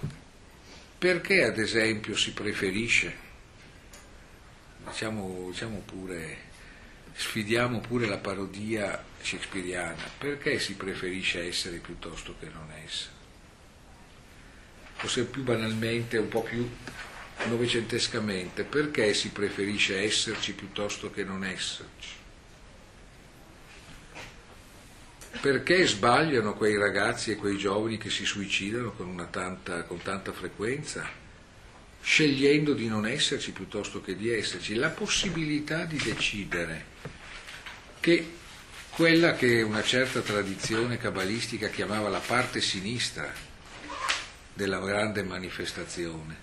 perché 0.98 1.44
ad 1.44 1.58
esempio 1.58 2.14
si 2.14 2.32
preferisce, 2.32 3.14
diciamo, 4.86 5.48
diciamo 5.50 5.82
pure, 5.86 6.36
sfidiamo 7.14 7.80
pure 7.80 8.06
la 8.06 8.18
parodia 8.18 9.02
shakespeariana, 9.18 10.10
perché 10.18 10.58
si 10.58 10.74
preferisce 10.74 11.46
essere 11.46 11.78
piuttosto 11.78 12.34
che 12.38 12.48
non 12.52 12.70
essere? 12.84 13.19
O 15.02 15.08
se 15.08 15.24
più 15.24 15.42
banalmente, 15.42 16.18
un 16.18 16.28
po' 16.28 16.42
più 16.42 16.68
novecentescamente, 17.46 18.64
perché 18.64 19.14
si 19.14 19.30
preferisce 19.30 20.00
esserci 20.00 20.52
piuttosto 20.52 21.10
che 21.10 21.24
non 21.24 21.44
esserci? 21.44 22.18
Perché 25.40 25.86
sbagliano 25.86 26.54
quei 26.54 26.76
ragazzi 26.76 27.30
e 27.30 27.36
quei 27.36 27.56
giovani 27.56 27.96
che 27.96 28.10
si 28.10 28.26
suicidano 28.26 28.92
con, 28.92 29.26
tanta, 29.30 29.84
con 29.84 30.02
tanta 30.02 30.32
frequenza, 30.32 31.08
scegliendo 32.02 32.74
di 32.74 32.86
non 32.86 33.06
esserci 33.06 33.52
piuttosto 33.52 34.02
che 34.02 34.16
di 34.16 34.30
esserci? 34.30 34.74
La 34.74 34.90
possibilità 34.90 35.84
di 35.84 35.96
decidere 35.96 36.84
che 38.00 38.32
quella 38.90 39.32
che 39.34 39.62
una 39.62 39.82
certa 39.82 40.20
tradizione 40.20 40.98
cabalistica 40.98 41.68
chiamava 41.68 42.10
la 42.10 42.18
parte 42.18 42.60
sinistra 42.60 43.48
della 44.60 44.78
grande 44.78 45.22
manifestazione, 45.22 46.36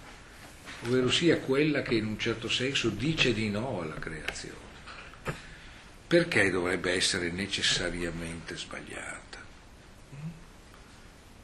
ovvero 0.82 1.12
sia 1.12 1.38
quella 1.38 1.84
che 1.84 1.94
in 1.94 2.08
un 2.08 2.18
certo 2.18 2.50
senso 2.50 2.90
dice 2.90 3.32
di 3.32 3.52
no 3.52 3.82
alla 3.82 4.00
creazione. 4.00 4.66
Perché 6.08 6.50
dovrebbe 6.50 6.94
essere 6.94 7.30
necessariamente 7.30 8.58
sbagliata? 8.58 9.46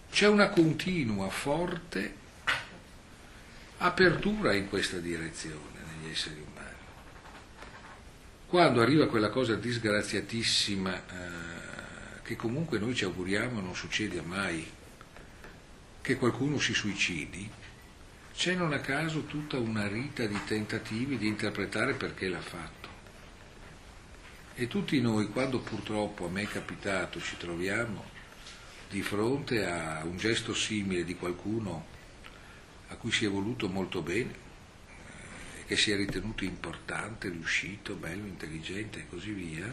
C'è 0.10 0.28
una 0.28 0.50
continua, 0.50 1.30
forte 1.30 2.22
apertura 3.78 4.54
in 4.54 4.68
questa 4.68 4.98
direzione 4.98 5.80
negli 5.86 6.12
esseri 6.12 6.40
umani. 6.40 6.72
Quando 8.48 8.82
arriva 8.82 9.08
quella 9.08 9.30
cosa 9.30 9.54
disgraziatissima 9.54 10.96
eh, 10.96 12.22
che 12.24 12.36
comunque 12.36 12.80
noi 12.80 12.96
ci 12.96 13.04
auguriamo 13.04 13.60
non 13.62 13.76
succeda 13.76 14.22
mai, 14.24 14.82
che 16.04 16.18
qualcuno 16.18 16.60
si 16.60 16.74
suicidi, 16.74 17.50
c'è 18.36 18.56
non 18.56 18.74
a 18.74 18.80
caso 18.80 19.24
tutta 19.24 19.58
una 19.58 19.88
rita 19.88 20.26
di 20.26 20.38
tentativi 20.44 21.18
di 21.18 21.28
interpretare 21.28 21.94
perché 21.94 22.28
l'ha 22.28 22.42
fatto. 22.42 22.90
E 24.54 24.68
tutti 24.68 25.00
noi, 25.00 25.30
quando 25.30 25.60
purtroppo 25.60 26.26
a 26.26 26.30
me 26.30 26.42
è 26.42 26.48
capitato, 26.48 27.22
ci 27.22 27.38
troviamo 27.38 28.04
di 28.90 29.02
fronte 29.02 29.66
a 29.66 30.04
un 30.04 30.18
gesto 30.18 30.54
simile 30.54 31.06
di 31.06 31.16
qualcuno 31.16 31.86
a 32.90 32.96
cui 32.96 33.12
si 33.12 33.24
è 33.24 33.30
voluto 33.30 33.70
molto 33.70 34.02
bene, 34.02 34.32
eh, 34.32 35.66
che 35.68 35.78
si 35.78 35.92
è 35.92 35.96
ritenuto 35.96 36.44
importante, 36.44 37.30
riuscito, 37.30 37.96
bello, 37.96 38.26
intelligente 38.26 39.00
e 39.00 39.08
così 39.10 39.32
via, 39.32 39.72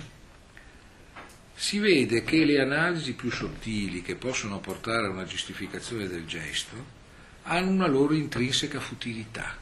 si 1.55 1.79
vede 1.79 2.23
che 2.23 2.45
le 2.45 2.61
analisi 2.61 3.13
più 3.13 3.31
sottili 3.31 4.03
che 4.03 4.17
possono 4.17 4.61
portare 4.61 5.07
a 5.07 5.11
una 5.11 5.25
giustificazione 5.25 6.09
del 6.09 6.27
gesto 6.27 6.99
hanno 7.43 7.71
una 7.71 7.87
loro 7.87 8.15
intrinseca 8.15 8.81
futilità. 8.81 9.57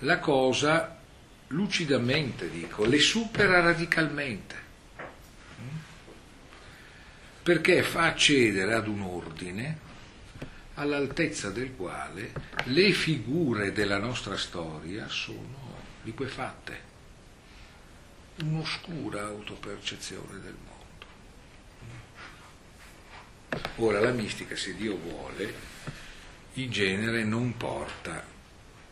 La 0.00 0.18
cosa, 0.18 0.98
lucidamente 1.48 2.48
dico, 2.50 2.84
le 2.84 2.98
supera 2.98 3.60
radicalmente, 3.60 4.56
perché 7.42 7.82
fa 7.82 8.04
accedere 8.04 8.74
ad 8.74 8.88
un 8.88 9.02
ordine 9.02 9.88
all'altezza 10.74 11.50
del 11.50 11.76
quale 11.76 12.32
le 12.64 12.92
figure 12.92 13.72
della 13.72 13.98
nostra 13.98 14.36
storia 14.36 15.08
sono 15.08 15.76
liquefatte, 16.02 16.88
un'oscura 18.42 19.22
autopercezione 19.22 20.38
del 20.40 20.56
mondo. 20.56 20.78
Ora 23.76 24.00
la 24.00 24.12
mistica, 24.12 24.56
se 24.56 24.74
Dio 24.74 24.96
vuole, 24.96 25.52
in 26.54 26.70
genere 26.70 27.24
non 27.24 27.56
porta 27.56 28.24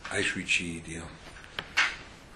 al 0.09 0.23
suicidio, 0.23 1.09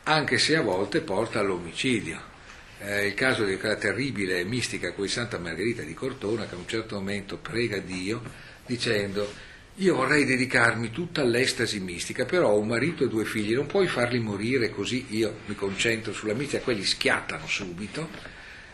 anche 0.04 0.38
se 0.38 0.56
a 0.56 0.62
volte 0.62 1.00
porta 1.00 1.40
all'omicidio. 1.40 2.30
Eh, 2.78 3.06
il 3.06 3.14
caso 3.14 3.44
di 3.44 3.56
quella 3.58 3.76
terribile 3.76 4.42
mistica 4.44 4.92
con 4.92 5.06
Santa 5.06 5.38
Margherita 5.38 5.82
di 5.82 5.94
Cortona 5.94 6.46
che 6.46 6.54
a 6.56 6.58
un 6.58 6.66
certo 6.66 6.96
momento 6.96 7.36
prega 7.38 7.78
Dio 7.78 8.20
dicendo 8.66 9.32
io 9.76 9.94
vorrei 9.94 10.24
dedicarmi 10.24 10.90
tutta 10.90 11.22
all'estasi 11.22 11.80
mistica, 11.80 12.24
però 12.24 12.50
ho 12.50 12.58
un 12.58 12.68
marito 12.68 13.04
e 13.04 13.08
due 13.08 13.24
figli, 13.24 13.54
non 13.54 13.66
puoi 13.66 13.86
farli 13.86 14.18
morire 14.18 14.70
così 14.70 15.06
io 15.10 15.38
mi 15.46 15.54
concentro 15.54 16.12
sulla 16.12 16.34
mistica, 16.34 16.62
quelli 16.62 16.84
schiattano 16.84 17.46
subito 17.46 18.08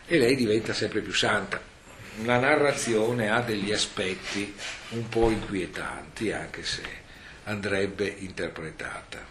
e 0.05 0.17
lei 0.17 0.35
diventa 0.35 0.73
sempre 0.73 1.01
più 1.01 1.13
santa 1.13 1.69
la 2.23 2.37
narrazione 2.37 3.29
ha 3.29 3.41
degli 3.41 3.71
aspetti 3.71 4.53
un 4.89 5.07
po' 5.07 5.29
inquietanti, 5.29 6.31
anche 6.31 6.63
se 6.63 6.83
andrebbe 7.45 8.07
interpretata. 8.07 9.25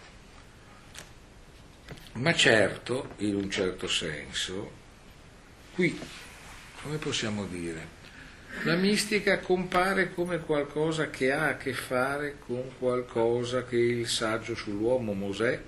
Ma 2.15 2.35
certo, 2.35 3.15
in 3.19 3.35
un 3.35 3.51
certo 3.51 3.87
senso, 3.87 4.73
qui, 5.75 5.99
come 6.83 6.97
possiamo 6.97 7.45
dire, 7.45 7.97
la 8.63 8.75
mistica 8.75 9.39
compare 9.39 10.13
come 10.13 10.41
qualcosa 10.41 11.11
che 11.11 11.31
ha 11.31 11.49
a 11.49 11.57
che 11.57 11.73
fare 11.73 12.39
con 12.45 12.73
qualcosa 12.79 13.65
che 13.65 13.77
il 13.77 14.09
saggio 14.09 14.55
sull'uomo 14.55 15.13
Mosè 15.13 15.63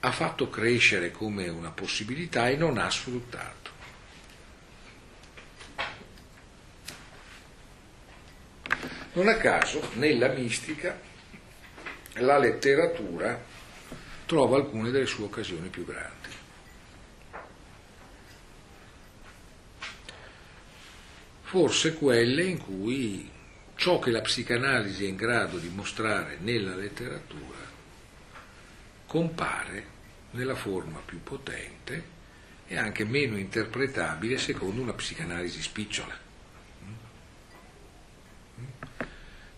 ha 0.00 0.12
fatto 0.12 0.50
crescere 0.50 1.10
come 1.10 1.48
una 1.48 1.70
possibilità 1.70 2.48
e 2.48 2.56
non 2.56 2.78
ha 2.78 2.90
sfruttato. 2.90 3.70
Non 9.14 9.28
a 9.28 9.36
caso 9.36 9.90
nella 9.94 10.28
mistica 10.28 11.00
la 12.14 12.38
letteratura 12.38 13.42
trova 14.26 14.56
alcune 14.56 14.90
delle 14.90 15.06
sue 15.06 15.24
occasioni 15.24 15.68
più 15.68 15.86
grandi. 15.86 16.25
Forse 21.48 21.94
quelle 21.94 22.42
in 22.42 22.58
cui 22.58 23.30
ciò 23.76 24.00
che 24.00 24.10
la 24.10 24.20
psicanalisi 24.20 25.04
è 25.04 25.08
in 25.08 25.14
grado 25.14 25.58
di 25.58 25.68
mostrare 25.68 26.38
nella 26.40 26.74
letteratura 26.74 27.58
compare 29.06 29.94
nella 30.32 30.56
forma 30.56 30.98
più 30.98 31.22
potente 31.22 32.14
e 32.66 32.76
anche 32.76 33.04
meno 33.04 33.38
interpretabile 33.38 34.38
secondo 34.38 34.82
una 34.82 34.92
psicanalisi 34.92 35.62
spicciola. 35.62 36.24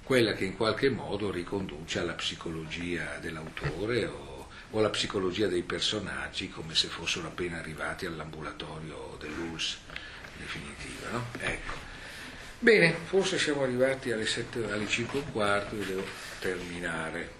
quella 0.02 0.32
che 0.32 0.46
in 0.46 0.56
qualche 0.56 0.88
modo 0.88 1.30
riconduce 1.30 1.98
alla 1.98 2.14
psicologia 2.14 3.18
dell'autore 3.18 4.06
o, 4.06 4.48
o 4.70 4.78
alla 4.78 4.88
psicologia 4.88 5.48
dei 5.48 5.62
personaggi 5.62 6.48
come 6.48 6.74
se 6.74 6.88
fossero 6.88 7.26
appena 7.26 7.58
arrivati 7.58 8.06
all'ambulatorio 8.06 9.18
dell'ULS 9.20 9.78
definitiva. 10.38 11.10
No? 11.10 11.26
Ecco. 11.40 11.86
Bene, 12.60 12.94
forse 13.04 13.38
siamo 13.38 13.62
arrivati 13.62 14.10
alle, 14.10 14.26
7, 14.26 14.70
alle 14.70 14.88
5 14.88 15.18
e 15.18 15.22
un 15.22 15.32
quarto 15.32 15.74
e 15.74 15.84
devo 15.84 16.04
terminare. 16.40 17.36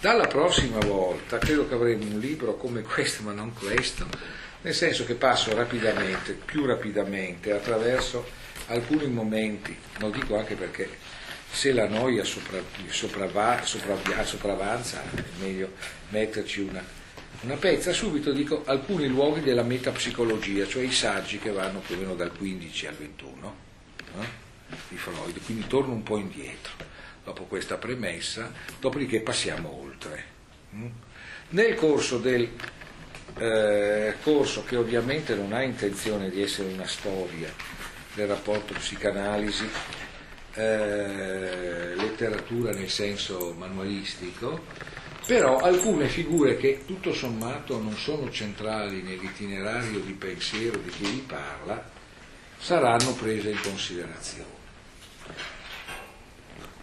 Dalla 0.00 0.26
prossima 0.26 0.78
volta 0.78 1.38
credo 1.38 1.68
che 1.68 1.74
avremo 1.74 2.04
un 2.04 2.18
libro 2.18 2.56
come 2.56 2.82
questo, 2.82 3.22
ma 3.22 3.32
non 3.32 3.52
questo, 3.54 4.06
nel 4.62 4.74
senso 4.74 5.04
che 5.04 5.14
passo 5.14 5.54
rapidamente, 5.54 6.32
più 6.32 6.66
rapidamente, 6.66 7.52
attraverso 7.52 8.28
alcuni 8.66 9.06
momenti, 9.06 9.76
lo 9.98 10.10
dico 10.10 10.36
anche 10.36 10.54
perché 10.54 10.88
se 11.50 11.72
la 11.72 11.88
noia 11.88 12.24
sopravva, 12.24 13.62
sopravvia, 13.64 14.24
sopravanza 14.24 15.02
è 15.14 15.22
meglio 15.40 15.72
metterci 16.08 16.60
una 16.60 16.84
una 17.42 17.56
pezza, 17.56 17.92
subito 17.92 18.32
dico 18.32 18.62
alcuni 18.66 19.06
luoghi 19.06 19.40
della 19.40 19.62
metapsicologia, 19.62 20.66
cioè 20.66 20.82
i 20.82 20.92
saggi 20.92 21.38
che 21.38 21.50
vanno 21.50 21.80
più 21.80 21.94
o 21.94 21.98
meno 21.98 22.14
dal 22.14 22.32
15 22.36 22.86
al 22.86 22.94
21 22.94 23.56
eh, 24.18 24.26
di 24.88 24.96
Freud, 24.96 25.40
quindi 25.44 25.66
torno 25.66 25.92
un 25.92 26.02
po' 26.02 26.16
indietro 26.16 26.72
dopo 27.24 27.44
questa 27.44 27.76
premessa, 27.76 28.52
dopodiché 28.80 29.20
passiamo 29.20 29.80
oltre. 29.82 30.24
Mm? 30.74 30.86
Nel 31.50 31.74
corso 31.74 32.18
del 32.18 32.48
eh, 33.38 34.14
corso, 34.22 34.64
che 34.64 34.76
ovviamente 34.76 35.34
non 35.34 35.52
ha 35.52 35.62
intenzione 35.62 36.30
di 36.30 36.40
essere 36.40 36.72
una 36.72 36.86
storia 36.86 37.52
del 38.14 38.28
rapporto 38.28 38.74
psicanalisi, 38.74 39.68
eh, 40.54 41.94
letteratura 41.96 42.72
nel 42.72 42.88
senso 42.88 43.54
manualistico, 43.58 44.64
però 45.26 45.58
alcune 45.58 46.06
figure 46.08 46.56
che 46.56 46.82
tutto 46.86 47.12
sommato 47.12 47.80
non 47.80 47.96
sono 47.96 48.30
centrali 48.30 49.02
nell'itinerario 49.02 49.98
di 49.98 50.12
pensiero 50.12 50.78
di 50.78 50.88
chi 50.88 51.04
vi 51.04 51.24
parla 51.26 51.90
saranno 52.58 53.12
prese 53.14 53.50
in 53.50 53.60
considerazione. 53.60 54.54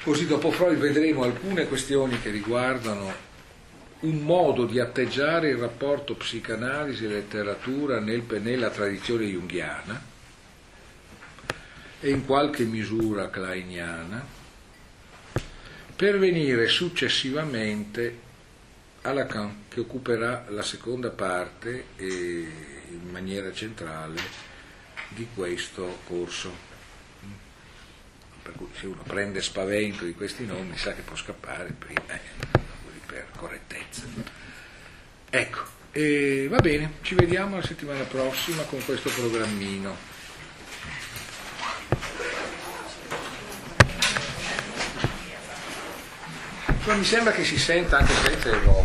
Così 0.04 0.28
dopo 0.28 0.52
Freud 0.52 0.78
vedremo 0.78 1.24
alcune 1.24 1.68
questioni 1.68 2.20
che 2.20 2.30
riguardano 2.30 3.32
un 4.02 4.18
modo 4.18 4.66
di 4.66 4.82
atteggiare 4.82 5.50
il 5.50 5.58
rapporto 5.58 6.16
psicanalisi 6.16 7.06
e 7.06 7.08
letteratura 7.08 8.02
nel, 8.02 8.24
nella 8.42 8.70
tradizione 8.70 9.26
junghiana 9.26 10.12
e 12.02 12.10
in 12.10 12.26
qualche 12.26 12.66
misura 12.66 13.30
kleiniana, 13.30 14.26
per 15.96 16.20
venire 16.20 16.68
successivamente 16.68 18.23
a 19.06 19.12
Lacan 19.12 19.66
che 19.68 19.82
occuperà 19.82 20.46
la 20.50 20.64
seconda 20.64 21.10
parte 21.10 21.86
in 21.98 23.10
maniera 23.12 23.52
centrale 23.52 24.22
di 25.10 25.28
questo 25.34 26.00
corso. 26.06 26.72
Per 28.42 28.54
cui 28.54 28.68
se 28.78 28.88
uno 28.88 29.04
prende 29.04 29.42
spavento 29.42 30.06
di 30.06 30.14
questi 30.14 30.46
nomi 30.46 30.78
sa 30.78 30.94
che 30.94 31.02
può 31.02 31.16
scappare 31.16 31.74
prima, 31.78 32.02
eh, 32.08 32.20
per 33.06 33.28
correttezza. 33.38 34.04
Ecco, 35.30 35.62
va 36.50 36.60
bene, 36.60 36.94
ci 37.02 37.16
vediamo 37.16 37.56
la 37.58 37.64
settimana 37.64 38.04
prossima 38.04 38.64
con 38.64 38.84
questo 38.84 39.10
programmino. 39.10 40.13
Ma 46.86 46.96
mi 46.96 47.04
sembra 47.06 47.32
che 47.32 47.46
si 47.46 47.58
senta 47.58 48.00
anche 48.00 48.12
senza 48.14 48.50
il 48.50 48.62
logo, 48.66 48.84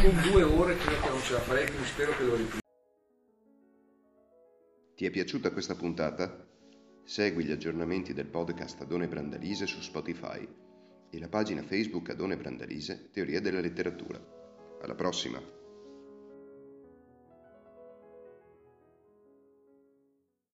con 0.00 0.22
due 0.22 0.42
ore 0.42 0.78
credo 0.78 1.00
che 1.02 1.08
non 1.10 1.20
ce 1.20 1.32
la 1.34 1.40
farei, 1.40 1.66
quindi 1.66 1.86
spero 1.86 2.16
che 2.16 2.24
lo 2.24 2.36
riprenda. 2.36 2.60
Ti 4.96 5.06
è 5.06 5.10
piaciuta 5.10 5.52
questa 5.52 5.74
puntata? 5.74 6.48
Segui 7.04 7.44
gli 7.44 7.50
aggiornamenti 7.50 8.14
del 8.14 8.28
podcast 8.28 8.80
Adone 8.80 9.08
Brandalise 9.08 9.66
su 9.66 9.82
Spotify 9.82 10.48
e 11.10 11.18
la 11.18 11.28
pagina 11.28 11.62
Facebook 11.62 12.08
Adone 12.08 12.38
Brandalise 12.38 13.10
Teoria 13.12 13.42
della 13.42 13.60
letteratura. 13.60 14.18
Alla 14.80 14.94
prossima! 14.94 15.61